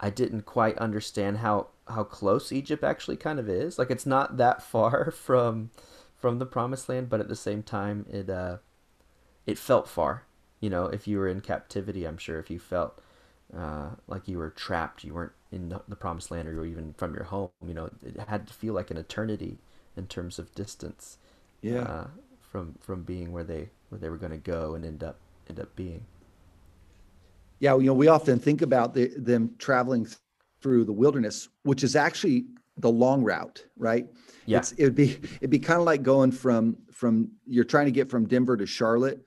I 0.00 0.10
didn't 0.10 0.42
quite 0.42 0.76
understand 0.78 1.38
how 1.38 1.68
how 1.88 2.02
close 2.02 2.50
Egypt 2.50 2.82
actually 2.82 3.16
kind 3.16 3.38
of 3.38 3.48
is. 3.48 3.78
Like 3.78 3.92
it's 3.92 4.06
not 4.06 4.38
that 4.38 4.62
far 4.74 5.12
from 5.12 5.70
from 6.16 6.40
the 6.40 6.46
promised 6.46 6.88
land, 6.88 7.08
but 7.08 7.20
at 7.20 7.28
the 7.28 7.36
same 7.36 7.62
time 7.62 8.06
it 8.10 8.28
uh 8.28 8.56
it 9.46 9.58
felt 9.58 9.88
far. 9.88 10.24
You 10.60 10.70
know, 10.70 10.86
if 10.86 11.06
you 11.08 11.18
were 11.18 11.28
in 11.28 11.40
captivity, 11.40 12.04
I'm 12.06 12.18
sure 12.18 12.38
if 12.40 12.50
you 12.50 12.58
felt 12.58 13.00
uh, 13.56 13.90
like 14.06 14.28
you 14.28 14.38
were 14.38 14.50
trapped, 14.50 15.04
you 15.04 15.14
weren't 15.14 15.32
in 15.52 15.68
the, 15.68 15.82
the 15.88 15.96
promised 15.96 16.30
land 16.30 16.48
or 16.48 16.64
even 16.64 16.94
from 16.96 17.14
your 17.14 17.24
home. 17.24 17.50
You 17.66 17.74
know, 17.74 17.90
it 18.04 18.18
had 18.28 18.46
to 18.46 18.54
feel 18.54 18.74
like 18.74 18.90
an 18.90 18.96
eternity 18.96 19.58
in 19.96 20.06
terms 20.06 20.38
of 20.38 20.54
distance. 20.54 21.18
Yeah. 21.62 21.82
Uh, 21.82 22.06
from 22.40 22.74
from 22.80 23.02
being 23.02 23.32
where 23.32 23.44
they 23.44 23.68
where 23.88 23.98
they 23.98 24.08
were 24.08 24.16
going 24.16 24.32
to 24.32 24.38
go 24.38 24.74
and 24.74 24.84
end 24.84 25.02
up 25.02 25.18
end 25.48 25.60
up 25.60 25.74
being. 25.76 26.04
Yeah, 27.60 27.76
you 27.76 27.84
know, 27.84 27.94
we 27.94 28.08
often 28.08 28.38
think 28.38 28.62
about 28.62 28.94
the, 28.94 29.08
them 29.16 29.54
traveling 29.58 30.08
through 30.62 30.84
the 30.84 30.92
wilderness, 30.92 31.48
which 31.62 31.84
is 31.84 31.94
actually 31.94 32.46
the 32.78 32.88
long 32.90 33.22
route, 33.22 33.62
right? 33.76 34.06
Yeah. 34.46 34.58
It's, 34.58 34.72
it'd 34.72 34.94
be 34.94 35.18
it'd 35.36 35.50
be 35.50 35.58
kind 35.58 35.78
of 35.78 35.86
like 35.86 36.02
going 36.02 36.32
from 36.32 36.76
from 36.90 37.30
you're 37.46 37.64
trying 37.64 37.86
to 37.86 37.92
get 37.92 38.10
from 38.10 38.26
Denver 38.26 38.56
to 38.56 38.66
Charlotte, 38.66 39.20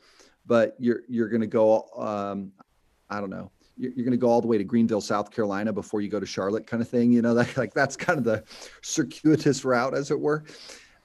but 0.46 0.76
you're 0.80 1.02
you're 1.08 1.30
going 1.30 1.42
to 1.42 1.48
go 1.48 1.88
um, 1.98 2.52
I 3.10 3.20
don't 3.20 3.30
know 3.30 3.52
you're 3.78 3.92
going 3.94 4.12
to 4.12 4.18
go 4.18 4.30
all 4.30 4.42
the 4.42 4.48
way 4.48 4.58
to 4.58 4.64
Greenville, 4.64 5.02
South 5.02 5.32
Carolina 5.32 5.74
before 5.74 6.02
you 6.02 6.10
go 6.10 6.20
to 6.20 6.26
Charlotte, 6.26 6.68
kind 6.68 6.82
of 6.82 6.90
thing. 6.90 7.12
You 7.12 7.22
know, 7.22 7.34
that 7.36 7.56
like 7.58 7.74
that's 7.74 7.96
kind 7.96 8.18
of 8.18 8.26
the 8.26 8.44
circuitous 8.82 9.66
route, 9.66 9.96
as 9.96 10.12
it 10.12 10.20
were. 10.20 10.44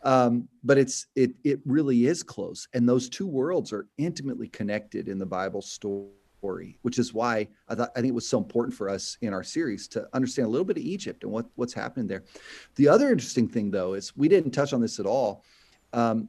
Um, 0.03 0.49
but 0.63 0.79
it's 0.79 1.07
it 1.17 1.33
it 1.45 1.61
really 1.65 2.07
is 2.07 2.23
close, 2.23 2.69
and 2.75 2.89
those 2.89 3.09
two 3.09 3.27
worlds 3.27 3.73
are 3.73 3.87
intimately 3.99 4.49
connected 4.49 5.09
in 5.09 5.19
the 5.19 5.27
Bible 5.27 5.63
story, 5.63 6.79
which 6.83 6.99
is 6.99 7.13
why 7.13 7.49
I 7.69 7.75
thought 7.75 7.91
I 7.97 8.01
think 8.01 8.11
it 8.11 8.15
was 8.15 8.29
so 8.29 8.39
important 8.39 8.77
for 8.77 8.89
us 8.89 9.19
in 9.23 9.33
our 9.33 9.43
series 9.43 9.89
to 9.89 10.09
understand 10.13 10.47
a 10.47 10.51
little 10.51 10.65
bit 10.65 10.77
of 10.77 10.85
Egypt 10.85 11.25
and 11.25 11.33
what 11.33 11.47
what's 11.57 11.75
happening 11.75 12.07
there. 12.07 12.23
The 12.77 12.89
other 12.89 13.11
interesting 13.11 13.49
thing, 13.49 13.71
though, 13.71 13.95
is 13.95 14.17
we 14.17 14.29
didn't 14.29 14.53
touch 14.53 14.73
on 14.73 14.81
this 14.81 15.01
at 15.01 15.07
all. 15.07 15.43
Um, 15.93 16.29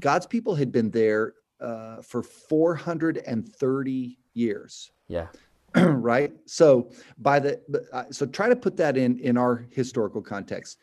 God's 0.00 0.26
people 0.26 0.54
had 0.54 0.72
been 0.72 0.90
there 0.90 1.34
uh, 1.60 2.00
for 2.02 2.22
430 2.22 4.18
years 4.36 4.90
yeah. 5.08 5.26
right. 5.76 6.32
So 6.46 6.90
by 7.18 7.38
the 7.38 7.60
uh, 7.92 8.04
so 8.10 8.26
try 8.26 8.48
to 8.48 8.56
put 8.56 8.76
that 8.78 8.96
in 8.96 9.18
in 9.18 9.36
our 9.36 9.66
historical 9.70 10.22
context. 10.22 10.78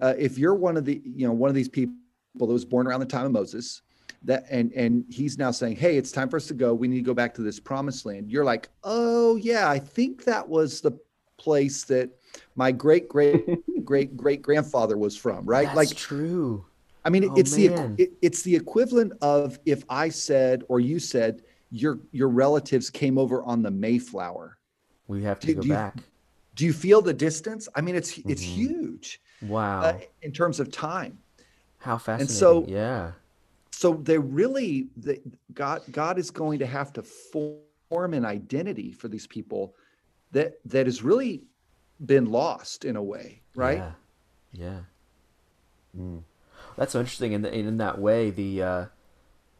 Uh, 0.00 0.14
if 0.18 0.38
you're 0.38 0.54
one 0.54 0.76
of 0.76 0.84
the 0.84 1.00
you 1.04 1.26
know 1.26 1.32
one 1.32 1.48
of 1.48 1.54
these 1.54 1.68
people 1.68 1.94
that 2.36 2.46
was 2.46 2.64
born 2.64 2.86
around 2.86 3.00
the 3.00 3.06
time 3.06 3.26
of 3.26 3.32
Moses, 3.32 3.82
that 4.22 4.44
and 4.50 4.72
and 4.72 5.04
he's 5.08 5.38
now 5.38 5.50
saying, 5.50 5.76
hey, 5.76 5.96
it's 5.96 6.12
time 6.12 6.28
for 6.28 6.36
us 6.36 6.46
to 6.48 6.54
go. 6.54 6.74
We 6.74 6.88
need 6.88 6.96
to 6.96 7.02
go 7.02 7.14
back 7.14 7.34
to 7.34 7.42
this 7.42 7.60
promised 7.60 8.04
land. 8.04 8.30
You're 8.30 8.44
like, 8.44 8.68
oh 8.84 9.36
yeah, 9.36 9.70
I 9.70 9.78
think 9.78 10.24
that 10.24 10.46
was 10.46 10.80
the 10.80 10.98
place 11.38 11.84
that 11.84 12.10
my 12.56 12.72
great 12.72 13.08
great 13.08 13.44
great 13.84 14.16
great 14.16 14.42
grandfather 14.42 14.96
was 14.96 15.16
from, 15.16 15.44
right? 15.44 15.66
That's 15.66 15.76
like 15.76 15.94
true. 15.94 16.64
I 17.04 17.10
mean, 17.10 17.30
oh, 17.30 17.34
it's 17.36 17.56
man. 17.56 17.94
the 17.94 18.02
it, 18.02 18.12
it's 18.22 18.42
the 18.42 18.56
equivalent 18.56 19.12
of 19.22 19.60
if 19.64 19.84
I 19.88 20.08
said 20.08 20.64
or 20.68 20.80
you 20.80 20.98
said 20.98 21.42
your 21.70 21.98
your 22.12 22.28
relatives 22.28 22.90
came 22.90 23.18
over 23.18 23.42
on 23.42 23.62
the 23.62 23.70
Mayflower. 23.70 24.58
We 25.08 25.22
have 25.22 25.40
to 25.40 25.46
do, 25.46 25.54
go 25.54 25.60
do 25.62 25.68
back. 25.68 25.96
You, 25.96 26.02
do 26.54 26.64
you 26.66 26.72
feel 26.72 27.02
the 27.02 27.14
distance? 27.14 27.68
I 27.74 27.80
mean, 27.80 27.96
it's 27.96 28.18
it's 28.18 28.42
mm-hmm. 28.42 28.54
huge. 28.54 29.20
Wow. 29.42 29.80
Uh, 29.80 29.98
in 30.22 30.32
terms 30.32 30.60
of 30.60 30.72
time. 30.72 31.18
How 31.78 31.98
fascinating. 31.98 32.22
And 32.22 32.30
so 32.30 32.64
yeah. 32.68 33.12
So 33.70 33.94
they 33.94 34.18
really 34.18 34.88
the, 34.96 35.20
God 35.52 35.82
God 35.92 36.18
is 36.18 36.30
going 36.30 36.58
to 36.60 36.66
have 36.66 36.92
to 36.94 37.02
form 37.02 38.14
an 38.14 38.24
identity 38.24 38.92
for 38.92 39.08
these 39.08 39.26
people 39.26 39.74
that 40.32 40.58
that 40.64 40.86
has 40.86 41.02
really 41.02 41.42
been 42.04 42.26
lost 42.26 42.84
in 42.84 42.96
a 42.96 43.02
way, 43.02 43.40
right? 43.54 43.78
Yeah. 43.78 43.92
Yeah. 44.52 44.78
Mm. 45.98 46.22
That's 46.76 46.92
so 46.92 47.00
interesting. 47.00 47.34
And 47.34 47.46
In, 47.46 47.66
in 47.66 47.76
that 47.78 47.98
way, 47.98 48.30
the 48.30 48.62
uh, 48.62 48.84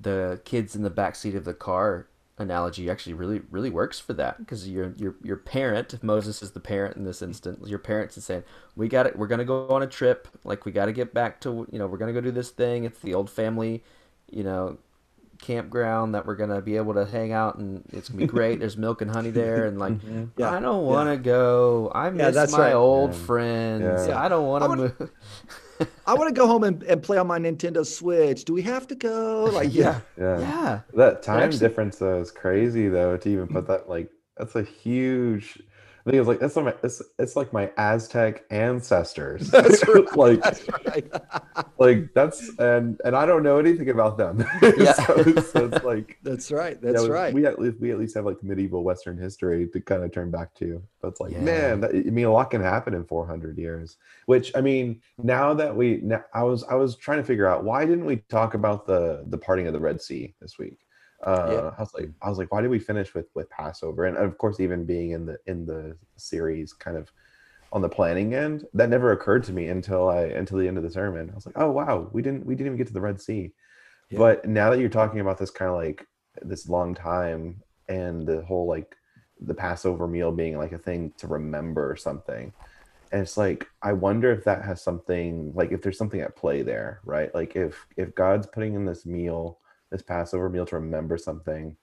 the 0.01 0.41
kids 0.45 0.77
in 0.77 0.83
the 0.83 0.91
back 0.91 1.15
seat 1.15 1.35
of 1.35 1.45
the 1.45 1.55
car 1.55 2.07
analogy 2.39 2.91
actually 2.91 3.15
really 3.15 3.41
really 3.51 3.71
works 3.71 3.99
for 3.99 4.13
that 4.13 4.37
because 4.39 4.69
your 4.69 4.93
your 4.99 5.15
your 5.23 5.39
parent 5.39 5.95
if 5.95 6.03
Moses 6.03 6.43
is 6.43 6.51
the 6.51 6.61
parent 6.61 6.95
in 6.97 7.05
this 7.05 7.23
instance 7.23 7.67
your 7.69 7.79
parents 7.79 8.19
is 8.19 8.25
saying 8.25 8.45
we 8.75 8.89
got 8.89 9.07
it 9.07 9.17
we're 9.17 9.27
gonna 9.27 9.45
go 9.45 9.67
on 9.69 9.83
a 9.83 9.87
trip 9.87 10.29
like 10.45 10.67
we 10.67 10.73
got 10.73 10.85
to 10.85 10.93
get 10.93 11.15
back 11.15 11.41
to 11.41 11.67
you 11.73 11.79
know 11.79 11.87
we're 11.87 11.97
gonna 11.97 12.13
go 12.13 12.21
do 12.21 12.31
this 12.31 12.51
thing 12.51 12.85
it's 12.85 13.01
the 13.01 13.15
old 13.15 13.31
family 13.31 13.83
you 14.31 14.45
know 14.45 14.77
campground 15.39 16.15
that 16.15 16.27
we're 16.27 16.37
gonna 16.37 16.61
be 16.61 16.77
able 16.77 16.93
to 16.93 17.07
hang 17.07 17.33
out 17.33 17.57
and 17.57 17.83
it's 17.93 18.11
gonna 18.11 18.21
be 18.21 18.27
great 18.31 18.61
there's 18.61 18.77
milk 18.77 19.01
and 19.01 19.11
honey 19.11 19.31
there 19.31 19.65
and 19.65 19.79
like 19.79 19.95
mm-hmm. 19.95 20.25
yeah. 20.37 20.51
I 20.51 20.61
don't 20.61 20.85
want 20.85 21.09
to 21.09 21.15
yeah. 21.15 21.37
go 21.37 21.91
I 21.95 22.11
miss 22.11 22.35
yeah, 22.35 22.47
my 22.53 22.59
right. 22.59 22.73
old 22.75 23.15
friends 23.15 24.09
I 24.09 24.29
don't 24.29 24.47
want 24.47 24.65
to 24.65 24.77
move 24.77 25.11
I 26.07 26.15
want 26.15 26.29
to 26.29 26.35
go 26.35 26.47
home 26.47 26.65
and, 26.65 26.83
and 26.85 27.03
play 27.03 27.19
on 27.19 27.27
my 27.27 27.39
Nintendo 27.39 27.85
Switch. 27.85 28.45
Do 28.45 28.53
we 28.53 28.63
have 28.63 28.87
to 28.89 28.95
go? 28.95 29.45
Like, 29.45 29.69
yeah, 29.73 30.01
yeah, 30.19 30.39
yeah. 30.39 30.81
That 30.95 31.23
time 31.23 31.43
actually, 31.43 31.59
difference 31.61 31.99
though 31.99 32.21
is 32.21 32.31
crazy 32.31 32.89
though. 32.89 33.17
To 33.17 33.29
even 33.29 33.49
put 33.49 33.67
that 33.69 33.89
like 33.89 34.11
that's 34.37 34.55
a 34.55 34.63
huge 34.63 35.61
I 36.07 36.11
think 36.11 36.21
it's 36.21 36.29
like 36.29 36.39
that's 36.39 36.55
my, 36.55 36.75
it's, 36.85 37.03
it's 37.19 37.35
like 37.35 37.53
my 37.53 37.69
Aztec 37.77 38.45
ancestors. 38.51 39.51
That's 39.57 39.87
right. 39.89 40.17
like, 40.17 40.41
that's 40.41 40.69
right. 40.87 41.13
like 41.79 42.15
that's 42.15 42.49
and 42.61 43.01
and 43.05 43.17
I 43.17 43.27
don't 43.27 43.43
know 43.43 43.59
anything 43.59 43.91
about 43.91 44.17
them. 44.17 44.45
Yeah. 44.77 44.93
so, 44.93 45.41
so, 45.41 45.65
it's 45.67 45.85
like 45.85 46.19
that's 46.23 46.51
right. 46.53 46.81
That's 46.81 47.05
yeah, 47.05 47.09
right. 47.09 47.35
We 47.35 47.47
at 47.47 47.59
least 47.59 47.81
we 47.81 47.91
at 47.91 47.99
least 47.99 48.15
have 48.15 48.25
like 48.25 48.43
medieval 48.43 48.85
Western 48.85 49.17
history 49.17 49.69
to 49.69 49.81
kind 49.81 50.03
of 50.03 50.13
turn 50.13 50.31
back 50.31 50.55
to. 50.57 50.83
But 51.01 51.09
it's 51.09 51.21
like, 51.21 51.33
yeah. 51.33 51.41
man, 51.41 51.81
that, 51.81 51.91
I 51.91 52.11
mean, 52.11 52.27
a 52.27 52.33
lot 52.33 52.51
can 52.51 52.61
happen 52.61 52.95
in 52.95 53.05
400 53.05 53.57
years. 53.59 53.97
Which 54.27 54.53
I 54.55 54.61
mean, 54.61 55.01
now 55.23 55.55
that 55.55 55.75
we, 55.75 55.99
now, 56.03 56.25
I 56.35 56.43
was 56.43 56.63
I 56.65 56.75
was 56.75 56.97
trying 56.97 57.19
to 57.19 57.25
figure 57.25 57.47
out 57.47 57.65
why 57.65 57.85
didn't 57.85 58.07
we 58.07 58.17
talk 58.29 58.55
about 58.55 58.87
the 58.87 59.25
the 59.27 59.39
parting 59.39 59.67
of 59.67 59.73
the 59.73 59.81
Red 59.81 60.01
Sea 60.01 60.35
this 60.41 60.59
week? 60.59 60.86
Uh, 61.25 61.49
yeah. 61.51 61.71
I 61.77 61.81
was 61.81 61.95
like, 61.95 62.09
I 62.23 62.29
was 62.29 62.39
like, 62.39 62.53
why 62.53 62.61
did 62.61 62.71
we 62.71 62.79
finish 62.79 63.15
with 63.15 63.27
with 63.35 63.49
Passover? 63.51 64.05
And 64.05 64.17
of 64.17 64.39
course, 64.39 64.61
even 64.61 64.85
being 64.85 65.13
in 65.13 65.27
the 65.27 65.39
in 65.47 65.67
the 65.67 65.97
series, 66.17 66.73
kind 66.73 66.97
of 66.97 67.11
on 67.73 67.83
the 67.83 67.89
planning 67.89 68.35
end, 68.35 68.67
that 68.75 68.89
never 68.89 69.13
occurred 69.13 69.45
to 69.45 69.53
me 69.53 69.69
until 69.69 70.09
I 70.09 70.23
until 70.23 70.59
the 70.59 70.69
end 70.69 70.77
of 70.77 70.83
the 70.83 70.91
sermon. 70.91 71.31
I 71.31 71.35
was 71.35 71.47
like, 71.47 71.59
oh 71.59 71.71
wow, 71.71 72.09
we 72.13 72.23
didn't 72.23 72.47
we 72.47 72.55
didn't 72.55 72.67
even 72.67 72.79
get 72.79 72.87
to 72.89 72.93
the 72.93 73.01
Red 73.01 73.21
Sea. 73.21 73.53
Yeah. 74.11 74.19
But 74.19 74.47
now 74.47 74.71
that 74.71 74.79
you're 74.79 74.89
talking 74.89 75.21
about 75.21 75.39
this 75.39 75.51
kind 75.51 75.71
of 75.71 75.77
like 75.77 76.07
this 76.43 76.69
long 76.69 76.95
time 76.95 77.63
and 77.89 78.27
the 78.27 78.43
whole 78.43 78.67
like 78.67 78.95
the 79.41 79.55
Passover 79.55 80.07
meal 80.07 80.33
being 80.33 80.57
like 80.59 80.73
a 80.73 80.79
thing 80.79 81.13
to 81.19 81.27
remember 81.27 81.91
or 81.91 81.97
something. 81.97 82.53
And 83.13 83.23
it's 83.23 83.37
like 83.37 83.67
I 83.83 83.93
wonder 83.93 84.33
if 84.33 84.45
that 84.45 84.65
has 84.65 84.83
something 84.83 85.53
like 85.55 85.73
if 85.73 85.83
there's 85.83 85.99
something 85.99 86.21
at 86.21 86.37
play 86.37 86.63
there, 86.63 87.01
right? 87.05 87.35
Like 87.35 87.57
if 87.57 87.87
if 87.97 88.15
God's 88.15 88.47
putting 88.47 88.75
in 88.75 88.85
this 88.85 89.07
meal 89.07 89.59
this 89.91 90.03
Passover 90.03 90.49
meal 90.49 90.67
to 90.67 90.77
remember 90.77 91.17
something, 91.17 91.77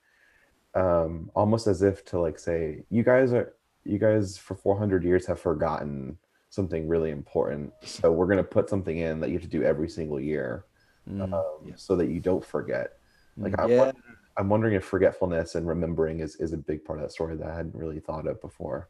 um, 0.75 1.29
almost 1.35 1.67
as 1.67 1.81
if 1.81 2.03
to 2.05 2.19
like 2.19 2.39
say, 2.39 2.83
you 2.89 3.03
guys 3.03 3.31
are, 3.33 3.53
you 3.85 3.97
guys 3.99 4.37
for 4.37 4.55
400 4.55 5.03
years 5.03 5.25
have 5.25 5.39
forgotten 5.39 6.17
something 6.49 6.87
really 6.87 7.11
important. 7.11 7.73
So 7.83 8.11
we're 8.11 8.27
going 8.27 8.37
to 8.37 8.43
put 8.43 8.69
something 8.69 8.97
in 8.97 9.19
that 9.19 9.29
you 9.29 9.33
have 9.35 9.43
to 9.43 9.47
do 9.49 9.63
every 9.63 9.89
single 9.89 10.19
year, 10.19 10.65
Mm. 11.09 11.33
um, 11.33 11.43
Yeah. 11.65 11.73
so 11.75 11.97
that 11.97 12.07
you 12.07 12.21
don't 12.21 12.45
forget. 12.45 12.97
Like 13.35 13.59
I, 13.59 13.65
Yeah. 13.67 13.91
I'm 14.37 14.47
wondering 14.47 14.73
if 14.75 14.85
forgetfulness 14.85 15.55
and 15.55 15.67
remembering 15.67 16.21
is, 16.21 16.37
is 16.37 16.53
a 16.53 16.57
big 16.57 16.85
part 16.85 16.99
of 16.99 17.03
that 17.03 17.11
story 17.11 17.35
that 17.35 17.45
I 17.47 17.53
hadn't 17.53 17.75
really 17.75 17.99
thought 17.99 18.25
of 18.25 18.39
before. 18.39 18.87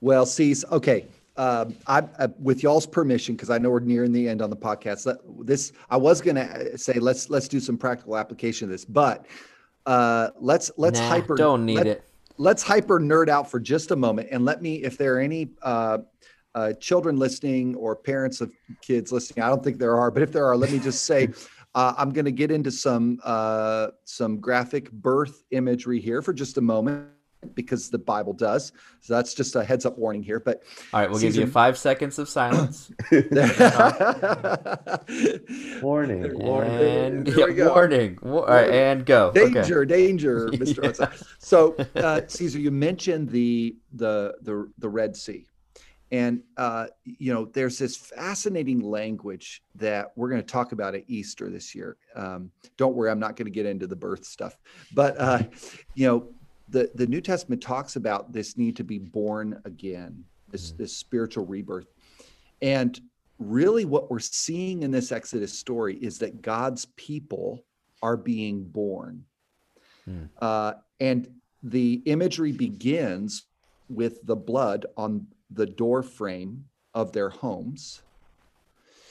Well, 0.00 0.26
see, 0.26 0.54
okay. 0.72 1.06
Um, 1.36 1.76
I, 1.86 2.00
uh, 2.18 2.28
with 2.38 2.62
y'all's 2.62 2.86
permission, 2.86 3.34
because 3.34 3.50
I 3.50 3.58
know 3.58 3.70
we're 3.70 3.80
nearing 3.80 4.12
the 4.12 4.28
end 4.28 4.42
on 4.42 4.50
the 4.50 4.56
podcast. 4.56 5.06
Let, 5.06 5.18
this 5.46 5.72
I 5.88 5.96
was 5.96 6.20
going 6.20 6.36
to 6.36 6.76
say 6.76 6.94
let's 6.94 7.30
let's 7.30 7.48
do 7.48 7.60
some 7.60 7.78
practical 7.78 8.16
application 8.16 8.66
of 8.66 8.70
this, 8.70 8.84
but 8.84 9.26
uh, 9.86 10.30
let's 10.38 10.70
let's 10.76 11.00
Nah, 11.00 11.08
hyper. 11.08 11.36
Don't 11.36 11.64
need 11.64 11.76
let- 11.76 11.86
it. 11.86 12.04
Let's 12.36 12.62
hyper 12.62 12.98
nerd 12.98 13.28
out 13.28 13.50
for 13.50 13.60
just 13.60 13.90
a 13.90 13.96
moment, 13.96 14.28
and 14.30 14.46
let 14.46 14.62
me, 14.62 14.76
if 14.76 14.96
there 14.96 15.16
are 15.16 15.20
any 15.20 15.50
uh, 15.60 15.98
uh, 16.54 16.72
children 16.80 17.18
listening 17.18 17.74
or 17.74 17.94
parents 17.94 18.40
of 18.40 18.50
kids 18.80 19.12
listening, 19.12 19.44
I 19.44 19.50
don't 19.50 19.62
think 19.62 19.78
there 19.78 19.98
are, 19.98 20.10
but 20.10 20.22
if 20.22 20.32
there 20.32 20.46
are, 20.46 20.56
let 20.56 20.70
me 20.70 20.78
just 20.78 21.04
say. 21.04 21.28
Uh, 21.72 21.94
I'm 21.96 22.10
going 22.10 22.24
to 22.24 22.32
get 22.32 22.50
into 22.50 22.72
some 22.72 23.20
uh, 23.22 23.90
some 24.04 24.40
graphic 24.40 24.90
birth 24.90 25.44
imagery 25.52 26.00
here 26.00 26.20
for 26.20 26.32
just 26.32 26.58
a 26.58 26.60
moment 26.60 27.06
because 27.54 27.88
the 27.90 27.98
Bible 27.98 28.32
does. 28.32 28.72
So 29.00 29.14
that's 29.14 29.34
just 29.34 29.56
a 29.56 29.64
heads 29.64 29.86
up 29.86 29.96
warning 29.98 30.22
here. 30.22 30.40
But 30.40 30.62
All 30.92 31.00
right, 31.00 31.10
we'll 31.10 31.20
give 31.20 31.36
you 31.36 31.46
five 31.46 31.78
seconds 31.78 32.18
of 32.18 32.28
silence. 32.28 32.90
Warning, 35.82 36.38
warning. 36.38 36.72
and 36.72 37.26
There 37.26 37.38
yeah, 37.40 37.44
we 37.46 37.54
go. 37.54 37.72
warning. 37.72 38.18
All 38.22 38.44
right, 38.46 38.70
and 38.70 39.04
go. 39.06 39.28
Okay. 39.28 39.50
danger, 39.52 39.84
danger, 39.84 40.48
Mr. 40.52 40.98
Yeah. 40.98 41.10
So, 41.38 41.74
uh, 41.96 42.22
Caesar, 42.26 42.58
you 42.58 42.70
mentioned 42.70 43.30
the 43.30 43.76
the 43.92 44.34
the 44.42 44.70
the 44.78 44.88
Red 44.88 45.16
Sea, 45.16 45.46
and 46.12 46.42
uh, 46.56 46.86
you 47.04 47.32
know 47.32 47.46
there's 47.46 47.78
this 47.78 47.96
fascinating 47.96 48.80
language 48.80 49.62
that 49.76 50.12
we're 50.16 50.28
going 50.28 50.42
to 50.42 50.46
talk 50.46 50.72
about 50.72 50.94
at 50.94 51.04
Easter 51.08 51.48
this 51.50 51.74
year. 51.74 51.96
Um, 52.14 52.50
don't 52.76 52.94
worry, 52.94 53.10
I'm 53.10 53.20
not 53.20 53.36
going 53.36 53.46
to 53.46 53.52
get 53.52 53.66
into 53.66 53.86
the 53.86 53.96
birth 53.96 54.24
stuff, 54.24 54.56
but 54.94 55.18
uh, 55.18 55.42
you 55.94 56.06
know 56.06 56.28
the 56.70 56.90
the 56.94 57.06
New 57.06 57.20
Testament 57.20 57.62
talks 57.62 57.96
about 57.96 58.32
this 58.32 58.56
need 58.56 58.76
to 58.76 58.84
be 58.84 58.98
born 58.98 59.60
again, 59.64 60.24
this 60.50 60.72
this 60.72 60.96
spiritual 60.96 61.46
rebirth, 61.46 61.86
and 62.62 63.00
really 63.38 63.84
what 63.84 64.10
we're 64.10 64.18
seeing 64.18 64.82
in 64.82 64.90
this 64.90 65.12
Exodus 65.12 65.58
story 65.58 65.96
is 65.96 66.18
that 66.18 66.42
God's 66.42 66.84
people 66.96 67.64
are 68.02 68.16
being 68.16 68.62
born. 68.64 69.24
Hmm. 70.04 70.24
Uh, 70.40 70.74
and 71.00 71.28
the 71.62 72.02
imagery 72.04 72.52
begins 72.52 73.46
with 73.88 74.24
the 74.26 74.36
blood 74.36 74.86
on 74.96 75.26
the 75.50 75.66
door 75.66 76.02
frame 76.02 76.64
of 76.94 77.12
their 77.12 77.30
homes. 77.30 78.02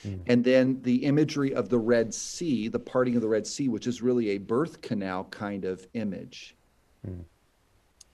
Hmm. 0.04 0.16
And 0.28 0.44
then 0.44 0.82
the 0.84 1.04
imagery 1.06 1.54
of 1.54 1.70
the 1.70 1.80
Red 1.80 2.14
Sea, 2.14 2.68
the 2.68 2.80
parting 2.80 3.16
of 3.16 3.22
the 3.22 3.28
Red 3.28 3.46
Sea, 3.46 3.68
which 3.68 3.88
is 3.88 4.02
really 4.02 4.30
a 4.30 4.38
birth 4.38 4.82
canal 4.82 5.26
kind 5.26 5.66
of 5.66 5.86
image. 5.94 6.56
Hmm. 7.06 7.22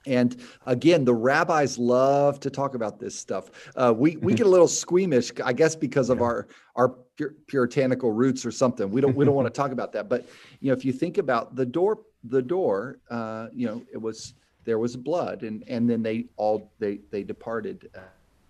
And 0.06 0.36
again, 0.64 1.04
the 1.04 1.14
rabbis 1.14 1.78
love 1.78 2.40
to 2.40 2.50
talk 2.50 2.74
about 2.74 2.98
this 2.98 3.18
stuff. 3.18 3.50
Uh, 3.74 3.92
we 3.96 4.16
we 4.16 4.34
get 4.34 4.46
a 4.46 4.50
little 4.50 4.68
squeamish, 4.82 5.32
I 5.44 5.52
guess, 5.52 5.74
because 5.74 6.10
of 6.10 6.22
our 6.22 6.46
our 6.76 6.88
pur- 6.88 7.34
puritanical 7.46 8.12
roots 8.12 8.46
or 8.46 8.50
something. 8.50 8.90
We 8.90 9.00
don't 9.00 9.16
we 9.16 9.24
don't 9.24 9.34
want 9.34 9.46
to 9.46 9.52
talk 9.52 9.72
about 9.72 9.92
that. 9.92 10.08
But 10.08 10.26
you 10.60 10.70
know, 10.70 10.76
if 10.76 10.84
you 10.84 10.92
think 10.92 11.18
about 11.18 11.56
the 11.56 11.66
door, 11.66 11.98
the 12.24 12.42
door, 12.42 12.98
uh, 13.10 13.48
you 13.52 13.66
know, 13.66 13.82
it 13.92 14.00
was 14.00 14.34
there 14.64 14.78
was 14.78 14.96
blood, 14.96 15.42
and 15.42 15.64
and 15.66 15.88
then 15.88 16.02
they 16.02 16.26
all 16.36 16.70
they 16.78 17.00
they 17.10 17.22
departed, 17.22 17.90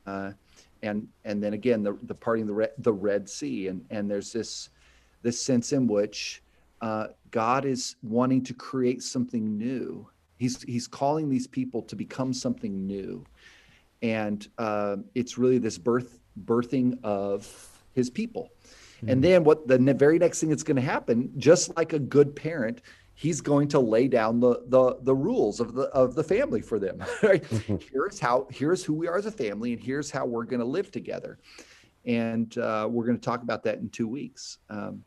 uh, 0.07 0.33
and 0.83 1.09
and 1.25 1.43
then 1.43 1.55
again 1.55 1.83
the 1.83 1.97
the 2.03 2.15
parting 2.15 2.43
of 2.43 2.49
the 2.49 2.55
red, 2.55 2.73
the 2.79 2.93
Red 2.93 3.29
Sea, 3.29 3.69
and 3.69 3.85
and 3.91 4.11
there's 4.11 4.33
this 4.33 4.71
this 5.23 5.41
sense 5.41 5.73
in 5.73 5.87
which 5.87 6.43
uh, 6.81 7.09
God 7.31 7.65
is 7.65 7.97
wanting 8.03 8.45
to 8.45 8.55
create 8.55 9.03
something 9.03 9.57
new. 9.57 10.09
He's 10.37 10.63
he's 10.63 10.87
calling 10.87 11.29
these 11.29 11.47
people 11.47 11.83
to 11.83 11.97
become 11.97 12.33
something 12.33 12.87
new, 12.87 13.25
and 14.03 14.47
uh, 14.59 14.97
it's 15.15 15.39
really 15.39 15.59
this 15.59 15.79
birth 15.79 16.19
birthing 16.45 16.99
of 17.03 17.83
His 17.93 18.11
people. 18.11 18.51
And 19.07 19.23
then 19.23 19.45
what 19.45 19.69
the 19.69 19.79
ne- 19.79 19.93
very 19.93 20.19
next 20.19 20.41
thing 20.41 20.49
that's 20.49 20.63
going 20.63 20.77
to 20.77 20.83
happen, 20.83 21.31
just 21.37 21.77
like 21.77 21.93
a 21.93 21.99
good 21.99 22.35
parent, 22.35 22.81
he's 23.15 23.41
going 23.41 23.69
to 23.69 23.81
lay 23.81 24.09
down 24.09 24.41
the 24.41 24.63
the 24.69 24.99
the 25.03 25.15
rules 25.15 25.61
of 25.61 25.75
the 25.75 25.85
of 25.89 26.15
the 26.15 26.25
family 26.25 26.61
for 26.61 26.79
them. 26.79 27.05
Right? 27.23 27.45
here's 27.93 28.21
how 28.21 28.47
here's 28.51 28.85
who 28.85 28.95
we 28.95 29.09
are 29.09 29.17
as 29.17 29.27
a 29.27 29.33
family, 29.33 29.73
and 29.73 29.83
here's 29.83 30.11
how 30.11 30.25
we're 30.27 30.45
going 30.45 30.61
to 30.61 30.67
live 30.67 30.91
together. 30.91 31.39
And 32.05 32.57
uh, 32.59 32.89
we're 32.91 33.05
going 33.05 33.19
to 33.19 33.25
talk 33.25 33.43
about 33.43 33.65
that 33.65 33.79
in 33.79 33.89
two 33.89 34.07
weeks. 34.07 34.59
Um, 34.71 35.03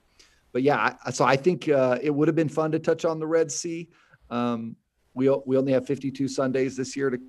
but 0.52 0.64
yeah, 0.64 0.96
I, 1.06 1.12
so 1.12 1.24
I 1.24 1.38
think 1.38 1.70
uh, 1.70 1.98
it 2.02 2.10
would 2.10 2.28
have 2.28 2.36
been 2.36 2.50
fun 2.50 2.72
to 2.74 2.80
touch 2.80 3.06
on 3.06 3.20
the 3.20 3.28
Red 3.28 3.52
Sea. 3.52 3.90
Um, 4.30 4.76
we 5.14 5.30
we 5.46 5.58
only 5.58 5.72
have 5.74 5.86
52 5.86 6.28
Sundays 6.28 6.76
this 6.78 6.96
year 6.96 7.10
to 7.10 7.20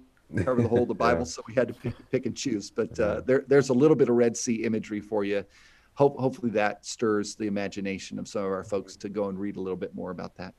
cover 0.44 0.62
the 0.62 0.68
whole 0.68 0.82
of 0.82 0.88
the 0.88 0.94
Yeah. 1.00 1.14
Bible, 1.14 1.24
so 1.24 1.42
we 1.48 1.54
had 1.54 1.68
to 1.68 1.74
pick, 1.74 1.94
pick 2.10 2.26
and 2.26 2.36
choose. 2.36 2.70
But 2.70 2.98
uh, 2.98 3.22
there 3.26 3.44
there's 3.48 3.70
a 3.70 3.74
little 3.74 3.96
bit 3.96 4.08
of 4.08 4.16
Red 4.16 4.36
Sea 4.36 4.64
imagery 4.64 5.00
for 5.00 5.24
you. 5.24 5.44
Hope 5.94 6.18
hopefully 6.18 6.52
that 6.52 6.86
stirs 6.86 7.34
the 7.36 7.46
imagination 7.46 8.18
of 8.18 8.28
some 8.28 8.44
of 8.44 8.50
our 8.52 8.64
folks 8.64 8.96
to 8.96 9.08
go 9.08 9.28
and 9.28 9.38
read 9.38 9.56
a 9.56 9.60
little 9.60 9.76
bit 9.76 9.94
more 9.94 10.10
about 10.10 10.36
that. 10.36 10.54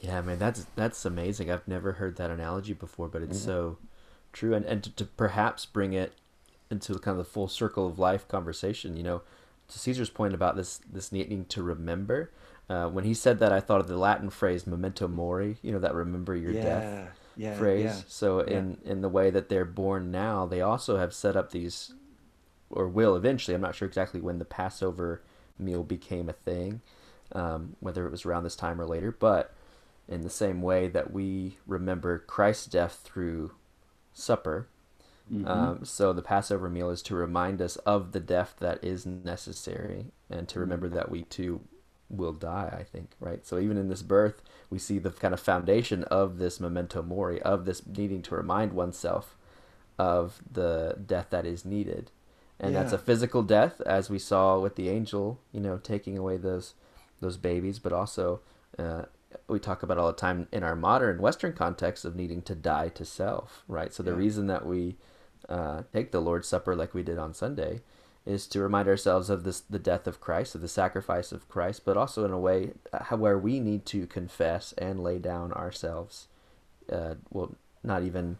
Yeah, 0.00 0.20
man, 0.20 0.38
that's 0.38 0.66
that's 0.76 1.04
amazing. 1.04 1.50
I've 1.50 1.66
never 1.66 1.92
heard 1.92 2.16
that 2.16 2.30
analogy 2.30 2.72
before, 2.72 3.08
but 3.08 3.22
it's 3.22 3.38
Mhm. 3.38 3.44
so 3.44 3.78
true. 4.32 4.54
And 4.54 4.64
and 4.64 4.82
to, 4.84 4.90
to 4.96 5.04
perhaps 5.06 5.66
bring 5.66 5.92
it 5.92 6.12
into 6.70 6.94
kind 6.98 7.18
of 7.18 7.24
the 7.26 7.30
full 7.30 7.48
circle 7.48 7.86
of 7.86 7.98
life 7.98 8.28
conversation, 8.28 8.96
you 8.96 9.02
know, 9.02 9.22
to 9.68 9.78
Caesar's 9.78 10.10
point 10.10 10.34
about 10.34 10.56
this 10.56 10.78
this 10.90 11.10
needing 11.12 11.44
to 11.46 11.62
remember. 11.62 12.30
Uh, 12.68 12.88
when 12.88 13.04
he 13.04 13.14
said 13.14 13.38
that, 13.38 13.52
I 13.52 13.60
thought 13.60 13.80
of 13.80 13.88
the 13.88 13.96
Latin 13.96 14.30
phrase 14.30 14.66
"memento 14.66 15.08
mori." 15.08 15.56
You 15.62 15.72
know, 15.72 15.78
that 15.78 15.94
remember 15.94 16.36
your 16.36 16.52
death 16.52 17.08
yeah, 17.36 17.56
phrase. 17.56 18.04
So 18.08 18.44
yeah. 18.46 18.58
in 18.58 18.78
in 18.84 19.00
the 19.00 19.08
way 19.08 19.30
that 19.30 19.48
they're 19.48 19.64
born 19.64 20.10
now, 20.10 20.44
they 20.46 20.60
also 20.60 20.96
have 20.98 21.14
set 21.14 21.36
up 21.36 21.50
these, 21.50 21.94
or 22.70 22.88
will 22.88 23.16
eventually. 23.16 23.54
I'm 23.54 23.60
not 23.60 23.74
sure 23.74 23.88
exactly 23.88 24.20
when 24.20 24.38
the 24.38 24.44
Passover 24.44 25.22
meal 25.58 25.82
became 25.82 26.28
a 26.28 26.34
thing, 26.34 26.80
um, 27.32 27.76
whether 27.80 28.06
it 28.06 28.10
was 28.10 28.26
around 28.26 28.44
this 28.44 28.56
time 28.56 28.80
or 28.80 28.86
later. 28.86 29.10
But 29.12 29.54
in 30.06 30.20
the 30.22 30.30
same 30.30 30.60
way 30.62 30.88
that 30.88 31.12
we 31.12 31.56
remember 31.66 32.18
Christ's 32.18 32.66
death 32.66 33.00
through 33.04 33.52
supper, 34.12 34.68
Mhm. 35.32 35.46
um, 35.46 35.84
so 35.84 36.12
the 36.12 36.22
Passover 36.22 36.68
meal 36.70 36.90
is 36.90 37.02
to 37.02 37.14
remind 37.14 37.60
us 37.60 37.76
of 37.78 38.12
the 38.12 38.20
death 38.20 38.56
that 38.60 38.82
is 38.82 39.04
necessary, 39.06 40.06
and 40.30 40.48
to 40.48 40.60
remember 40.60 40.88
that 40.88 41.10
we 41.10 41.22
too 41.24 41.60
will 42.10 42.32
die. 42.32 42.74
I 42.78 42.82
think 42.84 43.10
right. 43.20 43.46
So 43.46 43.58
even 43.58 43.76
in 43.76 43.88
this 43.88 44.02
birth, 44.02 44.42
we 44.70 44.78
see 44.78 44.98
the 44.98 45.10
kind 45.10 45.34
of 45.34 45.40
foundation 45.40 46.04
of 46.04 46.38
this 46.38 46.60
memento 46.60 47.02
mori, 47.02 47.40
of 47.42 47.64
this 47.64 47.86
needing 47.86 48.22
to 48.22 48.34
remind 48.34 48.72
oneself 48.72 49.36
of 49.98 50.40
the 50.50 50.96
death 51.04 51.26
that 51.30 51.44
is 51.46 51.64
needed, 51.64 52.10
and 52.60 52.74
that's 52.74 52.92
a 52.92 52.98
physical 52.98 53.42
death, 53.42 53.80
as 53.82 54.08
we 54.08 54.18
saw 54.18 54.58
with 54.58 54.76
the 54.76 54.88
angel, 54.88 55.40
you 55.52 55.60
know, 55.60 55.78
taking 55.78 56.16
away 56.16 56.36
those 56.36 56.74
those 57.20 57.36
babies, 57.36 57.78
but 57.78 57.92
also. 57.92 58.40
Uh, 58.78 59.02
we 59.46 59.58
talk 59.58 59.82
about 59.82 59.98
all 59.98 60.06
the 60.06 60.14
time 60.14 60.48
in 60.52 60.62
our 60.62 60.74
modern 60.74 61.20
Western 61.20 61.52
context 61.52 62.06
of 62.06 62.16
needing 62.16 62.40
to 62.42 62.54
die 62.54 62.88
to 62.88 63.04
self, 63.04 63.62
right? 63.68 63.92
So 63.92 64.02
the 64.02 64.12
Yeah. 64.12 64.16
reason 64.16 64.46
that 64.46 64.64
we 64.64 64.96
uh, 65.50 65.82
take 65.92 66.12
the 66.12 66.20
Lord's 66.20 66.48
Supper 66.48 66.74
like 66.74 66.94
we 66.94 67.02
did 67.02 67.18
on 67.18 67.34
Sunday 67.34 67.82
is 68.28 68.46
to 68.48 68.60
remind 68.60 68.88
ourselves 68.88 69.30
of 69.30 69.42
this 69.44 69.60
the 69.60 69.78
death 69.78 70.06
of 70.06 70.20
Christ, 70.20 70.54
of 70.54 70.60
the 70.60 70.68
sacrifice 70.68 71.32
of 71.32 71.48
Christ, 71.48 71.84
but 71.84 71.96
also 71.96 72.24
in 72.24 72.32
a 72.32 72.38
way 72.38 72.72
uh, 72.92 73.04
how, 73.04 73.16
where 73.16 73.38
we 73.38 73.58
need 73.58 73.86
to 73.86 74.06
confess 74.06 74.74
and 74.76 75.02
lay 75.02 75.18
down 75.18 75.52
ourselves. 75.52 76.28
Uh, 76.92 77.14
well, 77.30 77.56
not 77.82 78.02
even 78.02 78.38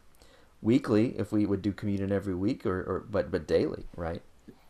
weekly 0.60 1.18
if 1.18 1.32
we 1.32 1.46
would 1.46 1.62
do 1.62 1.72
communion 1.72 2.12
every 2.12 2.34
week, 2.34 2.66
or, 2.66 2.78
or 2.80 3.04
but 3.10 3.30
but 3.30 3.46
daily, 3.46 3.84
right? 3.96 4.22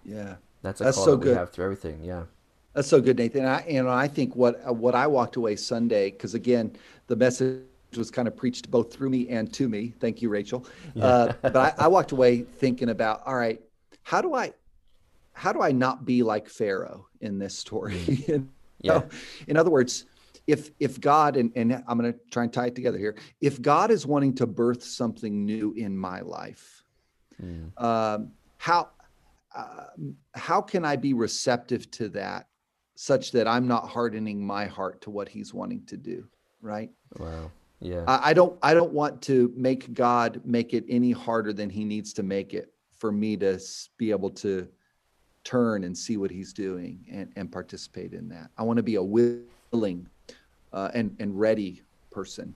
yeah. 0.04 0.37
That's 0.62 0.81
a 0.81 0.85
That's 0.85 0.96
call 0.96 1.04
so 1.04 1.11
that 1.12 1.18
we 1.18 1.24
good. 1.24 1.37
have 1.37 1.50
through 1.50 1.66
everything. 1.66 2.02
Yeah. 2.02 2.24
That's 2.74 2.88
so 2.88 3.00
good, 3.00 3.16
Nathan. 3.18 3.44
I, 3.44 3.64
know, 3.70 3.88
I 3.88 4.09
think 4.09 4.37
what 4.37 4.54
what 4.74 4.94
I 4.94 5.07
walked 5.07 5.37
away 5.37 5.57
Sunday, 5.57 6.11
because 6.11 6.35
again, 6.35 6.76
the 7.07 7.16
message 7.16 7.62
was 7.96 8.11
kind 8.11 8.28
of 8.28 8.37
preached 8.37 8.70
both 8.70 8.92
through 8.92 9.11
me 9.11 9.28
and 9.28 9.52
to 9.54 9.68
me. 9.68 9.94
Thank 10.00 10.20
you, 10.22 10.28
Rachel. 10.28 10.66
Uh, 11.00 11.33
but 11.42 11.57
I, 11.57 11.74
I 11.78 11.88
walked 11.88 12.12
away 12.12 12.42
thinking 12.42 12.90
about, 12.90 13.22
all 13.24 13.37
right, 13.37 13.61
how 14.02 14.20
do 14.20 14.35
I, 14.35 14.52
how 15.38 15.53
do 15.53 15.62
I 15.62 15.70
not 15.70 16.05
be 16.05 16.24
like 16.24 16.48
Pharaoh 16.48 17.07
in 17.20 17.38
this 17.38 17.57
story? 17.57 17.98
You 18.29 18.48
Yeah. 18.83 19.03
In 19.48 19.57
other 19.57 19.70
words, 19.70 20.05
if 20.46 20.70
if 20.79 21.01
God 21.01 21.37
and 21.37 21.53
and 21.57 21.83
I'm 21.87 21.98
going 21.98 22.12
to 22.12 22.18
try 22.31 22.44
and 22.44 22.53
tie 22.53 22.66
it 22.66 22.74
together 22.74 22.98
here, 22.98 23.16
if 23.40 23.61
God 23.61 23.90
is 23.90 24.07
wanting 24.07 24.35
to 24.37 24.46
birth 24.46 24.85
something 24.85 25.44
new 25.44 25.72
in 25.74 25.96
my 25.96 26.20
life, 26.20 26.85
Mm. 27.40 27.70
um, 27.81 28.33
how 28.57 28.88
um, 29.55 30.16
how 30.35 30.61
can 30.61 30.85
I 30.85 30.96
be 30.96 31.12
receptive 31.14 31.88
to 31.92 32.09
that, 32.11 32.48
such 32.96 33.31
that 33.33 33.46
I'm 33.46 33.68
not 33.68 33.88
hardening 33.88 34.44
my 34.44 34.66
heart 34.66 35.01
to 35.03 35.11
what 35.11 35.29
He's 35.29 35.55
wanting 35.55 35.85
to 35.87 35.96
do? 35.96 36.27
Right. 36.61 36.90
Wow. 37.16 37.53
Yeah. 37.81 38.05
I, 38.09 38.31
I 38.31 38.33
don't 38.33 38.59
I 38.62 38.74
don't 38.74 38.92
want 38.92 39.22
to 39.22 39.53
make 39.57 39.94
God 39.94 40.40
make 40.44 40.74
it 40.74 40.85
any 40.88 41.12
harder 41.12 41.53
than 41.53 41.70
he 41.70 41.85
needs 41.85 42.12
to 42.14 42.24
make 42.24 42.55
it 42.55 42.72
for 42.96 43.12
me 43.12 43.37
to 43.37 43.61
be 43.98 44.11
able 44.11 44.31
to 44.31 44.66
turn 45.48 45.84
and 45.84 45.96
see 45.96 46.18
what 46.18 46.30
he's 46.30 46.52
doing 46.52 46.98
and, 47.11 47.32
and 47.37 47.50
participate 47.50 48.12
in 48.12 48.28
that. 48.28 48.50
I 48.58 48.62
want 48.64 48.76
to 48.76 48.82
be 48.82 48.96
a 48.96 49.02
willing 49.02 50.06
uh, 50.74 50.90
and, 50.92 51.16
and 51.18 51.38
ready 51.40 51.82
person. 52.11 52.54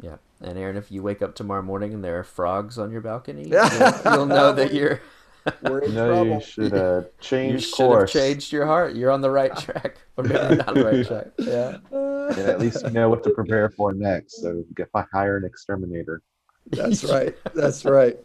Yeah. 0.00 0.16
And 0.40 0.58
Aron, 0.58 0.78
if 0.78 0.90
you 0.90 1.02
wake 1.02 1.20
up 1.20 1.34
tomorrow 1.34 1.62
morning 1.62 1.92
and 1.92 2.02
there 2.02 2.18
are 2.18 2.24
frogs 2.24 2.78
on 2.78 2.90
your 2.90 3.02
balcony, 3.02 3.42
you'll, 3.48 3.92
you'll 4.04 4.26
know 4.26 4.52
that 4.52 4.72
you're 4.72 5.02
We're 5.62 5.80
in 5.80 5.94
No, 5.94 6.06
trouble. 6.08 6.26
you 6.34 6.40
should 6.40 6.72
uh, 6.72 7.00
you 7.00 7.06
change 7.20 7.62
should 7.68 7.78
have 7.80 7.88
course. 7.88 8.12
changed 8.12 8.50
your 8.52 8.64
heart. 8.64 8.94
You're 8.96 9.10
on 9.10 9.20
the 9.20 9.30
right 9.30 9.54
track, 9.56 9.96
or 10.16 10.24
maybe 10.24 10.56
not 10.56 10.68
on 10.68 10.74
the 10.74 10.84
right 10.84 11.06
track. 11.06 11.26
Yeah. 11.36 11.78
And 11.90 12.48
at 12.48 12.60
least 12.60 12.84
you 12.84 12.90
know 12.90 13.10
what 13.10 13.22
to 13.24 13.30
prepare 13.30 13.68
for 13.68 13.92
next. 13.92 14.40
So 14.40 14.64
if 14.78 14.88
I 14.94 15.04
hire 15.12 15.36
an 15.36 15.44
exterminator. 15.44 16.22
That's 16.70 17.04
right. 17.04 17.36
That's 17.54 17.84
right. 17.84 18.18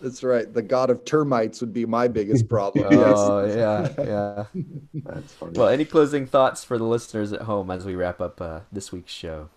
That's 0.00 0.22
right. 0.22 0.52
The 0.52 0.62
god 0.62 0.90
of 0.90 1.04
termites 1.04 1.60
would 1.60 1.72
be 1.72 1.84
my 1.86 2.08
biggest 2.08 2.48
problem. 2.56 2.86
Oh 2.90 3.44
yeah, 3.46 3.88
yeah. 3.98 4.44
That's 4.94 5.32
funny. 5.34 5.52
Well, 5.58 5.68
any 5.68 5.84
closing 5.84 6.26
thoughts 6.26 6.64
for 6.64 6.78
the 6.78 6.84
listeners 6.84 7.32
at 7.32 7.42
home 7.42 7.70
as 7.70 7.84
we 7.84 7.94
wrap 7.94 8.20
up 8.20 8.40
uh, 8.40 8.60
this 8.72 8.92
week's 8.92 9.12
show? 9.12 9.48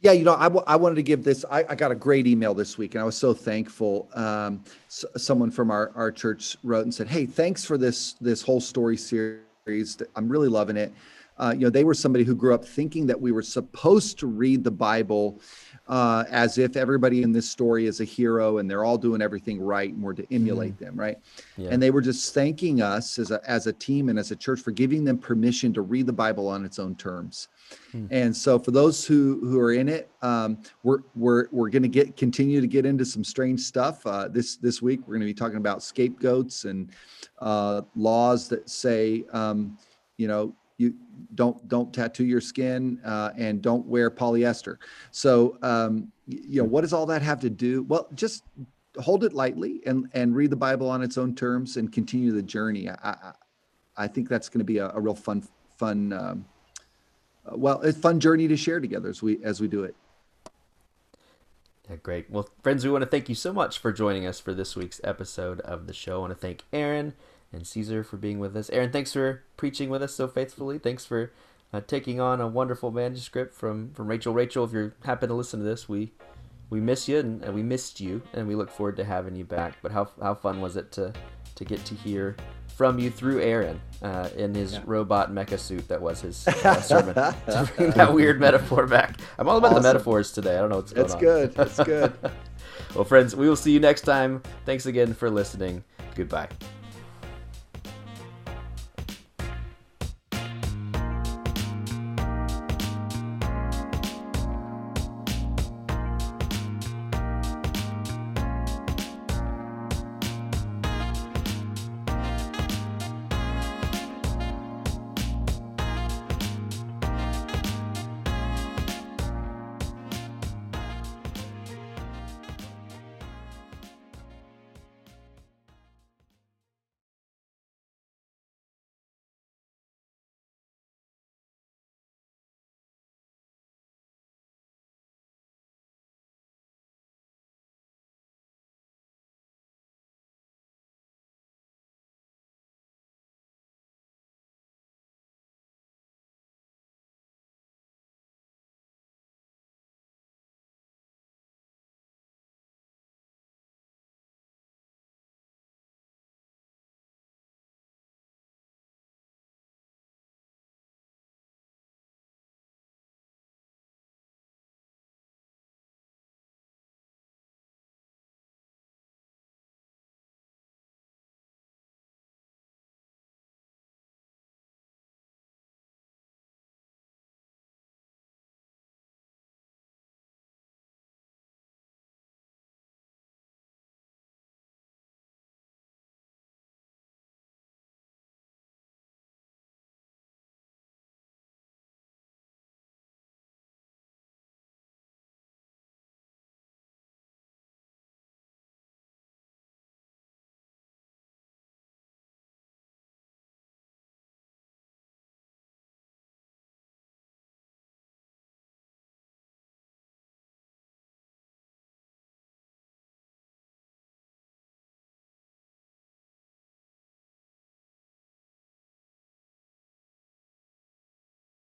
Yeah, 0.00 0.12
you 0.12 0.24
know, 0.24 0.34
I, 0.34 0.44
w- 0.44 0.64
I 0.66 0.76
wanted 0.76 0.96
to 0.96 1.02
give 1.02 1.24
this. 1.24 1.44
I, 1.50 1.64
I 1.70 1.74
got 1.74 1.90
a 1.90 1.94
great 1.94 2.26
email 2.26 2.52
this 2.54 2.76
week, 2.76 2.94
and 2.94 3.02
I 3.02 3.04
was 3.04 3.16
so 3.16 3.32
thankful. 3.32 4.08
Um, 4.14 4.62
s- 4.88 5.06
someone 5.16 5.50
from 5.50 5.70
our, 5.70 5.90
our 5.94 6.12
church 6.12 6.56
wrote 6.62 6.84
and 6.84 6.94
said, 6.94 7.08
"Hey, 7.08 7.24
thanks 7.26 7.64
for 7.64 7.78
this 7.78 8.12
this 8.14 8.42
whole 8.42 8.60
story 8.60 8.96
series. 8.96 9.98
I'm 10.14 10.28
really 10.28 10.48
loving 10.48 10.76
it." 10.76 10.92
Uh, 11.38 11.52
you 11.54 11.60
know, 11.64 11.70
they 11.70 11.84
were 11.84 11.94
somebody 11.94 12.24
who 12.24 12.34
grew 12.34 12.54
up 12.54 12.64
thinking 12.64 13.06
that 13.06 13.20
we 13.20 13.32
were 13.32 13.42
supposed 13.42 14.18
to 14.18 14.26
read 14.26 14.64
the 14.64 14.70
Bible 14.70 15.40
uh, 15.88 16.24
as 16.30 16.58
if 16.58 16.76
everybody 16.76 17.22
in 17.22 17.32
this 17.32 17.48
story 17.48 17.86
is 17.86 18.00
a 18.00 18.04
hero 18.04 18.58
and 18.58 18.68
they're 18.68 18.84
all 18.84 18.98
doing 18.98 19.22
everything 19.22 19.60
right, 19.60 19.92
and 19.92 20.02
we're 20.02 20.14
to 20.14 20.26
emulate 20.34 20.78
them, 20.78 20.96
right? 20.96 21.18
Yeah. 21.56 21.68
And 21.70 21.82
they 21.82 21.90
were 21.90 22.00
just 22.00 22.34
thanking 22.34 22.82
us 22.82 23.18
as 23.18 23.30
a 23.30 23.40
as 23.48 23.66
a 23.66 23.72
team 23.72 24.08
and 24.08 24.18
as 24.18 24.30
a 24.30 24.36
church 24.36 24.60
for 24.60 24.72
giving 24.72 25.04
them 25.04 25.18
permission 25.18 25.72
to 25.74 25.82
read 25.82 26.06
the 26.06 26.12
Bible 26.12 26.48
on 26.48 26.64
its 26.64 26.78
own 26.78 26.94
terms. 26.96 27.48
And 28.10 28.36
so 28.36 28.58
for 28.58 28.70
those 28.70 29.06
who 29.06 29.40
who 29.42 29.58
are 29.58 29.72
in 29.72 29.88
it, 29.88 30.10
um, 30.22 30.58
we're 30.82 31.00
we're 31.14 31.48
we're 31.50 31.70
going 31.70 31.82
to 31.82 31.88
get 31.88 32.16
continue 32.16 32.60
to 32.60 32.66
get 32.66 32.84
into 32.84 33.04
some 33.04 33.24
strange 33.24 33.60
stuff. 33.60 34.06
Uh, 34.06 34.28
this 34.28 34.56
this 34.56 34.82
week 34.82 35.00
we're 35.00 35.14
going 35.14 35.20
to 35.20 35.26
be 35.26 35.34
talking 35.34 35.56
about 35.56 35.82
scapegoats 35.82 36.64
and 36.64 36.90
uh, 37.38 37.82
laws 37.94 38.48
that 38.48 38.68
say, 38.68 39.24
um, 39.32 39.78
you 40.16 40.28
know, 40.28 40.54
you 40.78 40.94
don't 41.34 41.66
don't 41.68 41.92
tattoo 41.92 42.24
your 42.24 42.40
skin 42.40 43.00
uh, 43.04 43.30
and 43.36 43.62
don't 43.62 43.86
wear 43.86 44.10
polyester. 44.10 44.76
So 45.10 45.58
um, 45.62 46.12
you 46.26 46.62
know, 46.62 46.68
what 46.68 46.82
does 46.82 46.92
all 46.92 47.06
that 47.06 47.22
have 47.22 47.40
to 47.40 47.50
do? 47.50 47.82
Well, 47.84 48.08
just 48.14 48.44
hold 48.98 49.24
it 49.24 49.32
lightly 49.32 49.82
and 49.86 50.08
and 50.14 50.34
read 50.34 50.50
the 50.50 50.56
Bible 50.56 50.88
on 50.88 51.02
its 51.02 51.18
own 51.18 51.34
terms 51.34 51.76
and 51.76 51.92
continue 51.92 52.32
the 52.32 52.42
journey. 52.42 52.88
I 52.88 52.94
I, 53.02 53.32
I 53.96 54.06
think 54.06 54.28
that's 54.28 54.48
going 54.48 54.60
to 54.60 54.64
be 54.64 54.78
a, 54.78 54.90
a 54.90 55.00
real 55.00 55.14
fun 55.14 55.46
fun. 55.76 56.12
Um, 56.12 56.44
uh, 57.46 57.56
well, 57.56 57.80
a 57.82 57.92
fun 57.92 58.20
journey 58.20 58.48
to 58.48 58.56
share 58.56 58.80
together 58.80 59.08
as 59.08 59.22
we 59.22 59.42
as 59.44 59.60
we 59.60 59.68
do 59.68 59.84
it. 59.84 59.94
Yeah, 61.88 61.96
great. 61.96 62.28
Well, 62.28 62.48
friends, 62.62 62.84
we 62.84 62.90
want 62.90 63.02
to 63.02 63.10
thank 63.10 63.28
you 63.28 63.36
so 63.36 63.52
much 63.52 63.78
for 63.78 63.92
joining 63.92 64.26
us 64.26 64.40
for 64.40 64.52
this 64.52 64.74
week's 64.74 65.00
episode 65.04 65.60
of 65.60 65.86
the 65.86 65.92
show. 65.92 66.16
I 66.16 66.18
want 66.18 66.32
to 66.32 66.38
thank 66.38 66.64
Aron 66.72 67.14
and 67.56 67.66
Caesar 67.66 68.04
for 68.04 68.16
being 68.16 68.38
with 68.38 68.56
us. 68.56 68.70
Aron, 68.70 68.92
thanks 68.92 69.12
for 69.12 69.42
preaching 69.56 69.90
with 69.90 70.02
us 70.02 70.14
so 70.14 70.28
faithfully. 70.28 70.78
Thanks 70.78 71.04
for 71.04 71.32
uh, 71.72 71.80
taking 71.86 72.20
on 72.20 72.40
a 72.40 72.46
wonderful 72.46 72.90
manuscript 72.90 73.54
from, 73.54 73.92
from 73.92 74.06
Rachel. 74.06 74.32
Rachel, 74.32 74.64
if 74.64 74.72
you 74.72 74.92
happen 75.04 75.28
to 75.28 75.34
listen 75.34 75.60
to 75.60 75.66
this, 75.66 75.88
we 75.88 76.12
we 76.68 76.80
miss 76.80 77.06
you 77.08 77.18
and, 77.18 77.44
and 77.44 77.54
we 77.54 77.62
missed 77.62 78.00
you, 78.00 78.22
and 78.32 78.48
we 78.48 78.56
look 78.56 78.70
forward 78.70 78.96
to 78.96 79.04
having 79.04 79.36
you 79.36 79.44
back. 79.44 79.74
But 79.82 79.92
how, 79.92 80.08
how 80.20 80.34
fun 80.34 80.60
was 80.60 80.76
it 80.76 80.90
to 80.92 81.12
to 81.54 81.64
get 81.64 81.84
to 81.86 81.94
hear 81.94 82.36
from 82.66 82.98
you 82.98 83.08
through 83.10 83.40
Aron 83.40 83.80
uh, 84.02 84.28
in 84.36 84.54
his 84.54 84.78
robot 84.80 85.32
mecha 85.32 85.58
suit 85.58 85.88
that 85.88 86.02
was 86.02 86.20
his 86.20 86.46
uh, 86.64 86.80
sermon 86.82 87.14
to 87.14 87.72
bring 87.76 87.90
that 87.92 88.12
weird 88.12 88.38
metaphor 88.38 88.86
back. 88.86 89.18
I'm 89.38 89.48
all 89.48 89.56
about 89.56 89.74
the 89.74 89.80
metaphors 89.80 90.32
today. 90.32 90.56
I 90.56 90.60
don't 90.60 90.68
know 90.68 90.76
what's 90.76 90.92
going 90.92 91.08
That's 91.08 91.14
on. 91.14 91.24
It's 91.24 91.24
good. 91.24 91.54
That's 91.54 91.80
good. 91.84 92.32
Well, 92.94 93.04
friends, 93.04 93.36
we 93.36 93.46
will 93.46 93.56
see 93.56 93.72
you 93.72 93.80
next 93.80 94.02
time. 94.02 94.42
Thanks 94.64 94.86
again 94.86 95.12
for 95.12 95.28
listening. 95.28 95.84
Goodbye. 96.14 96.48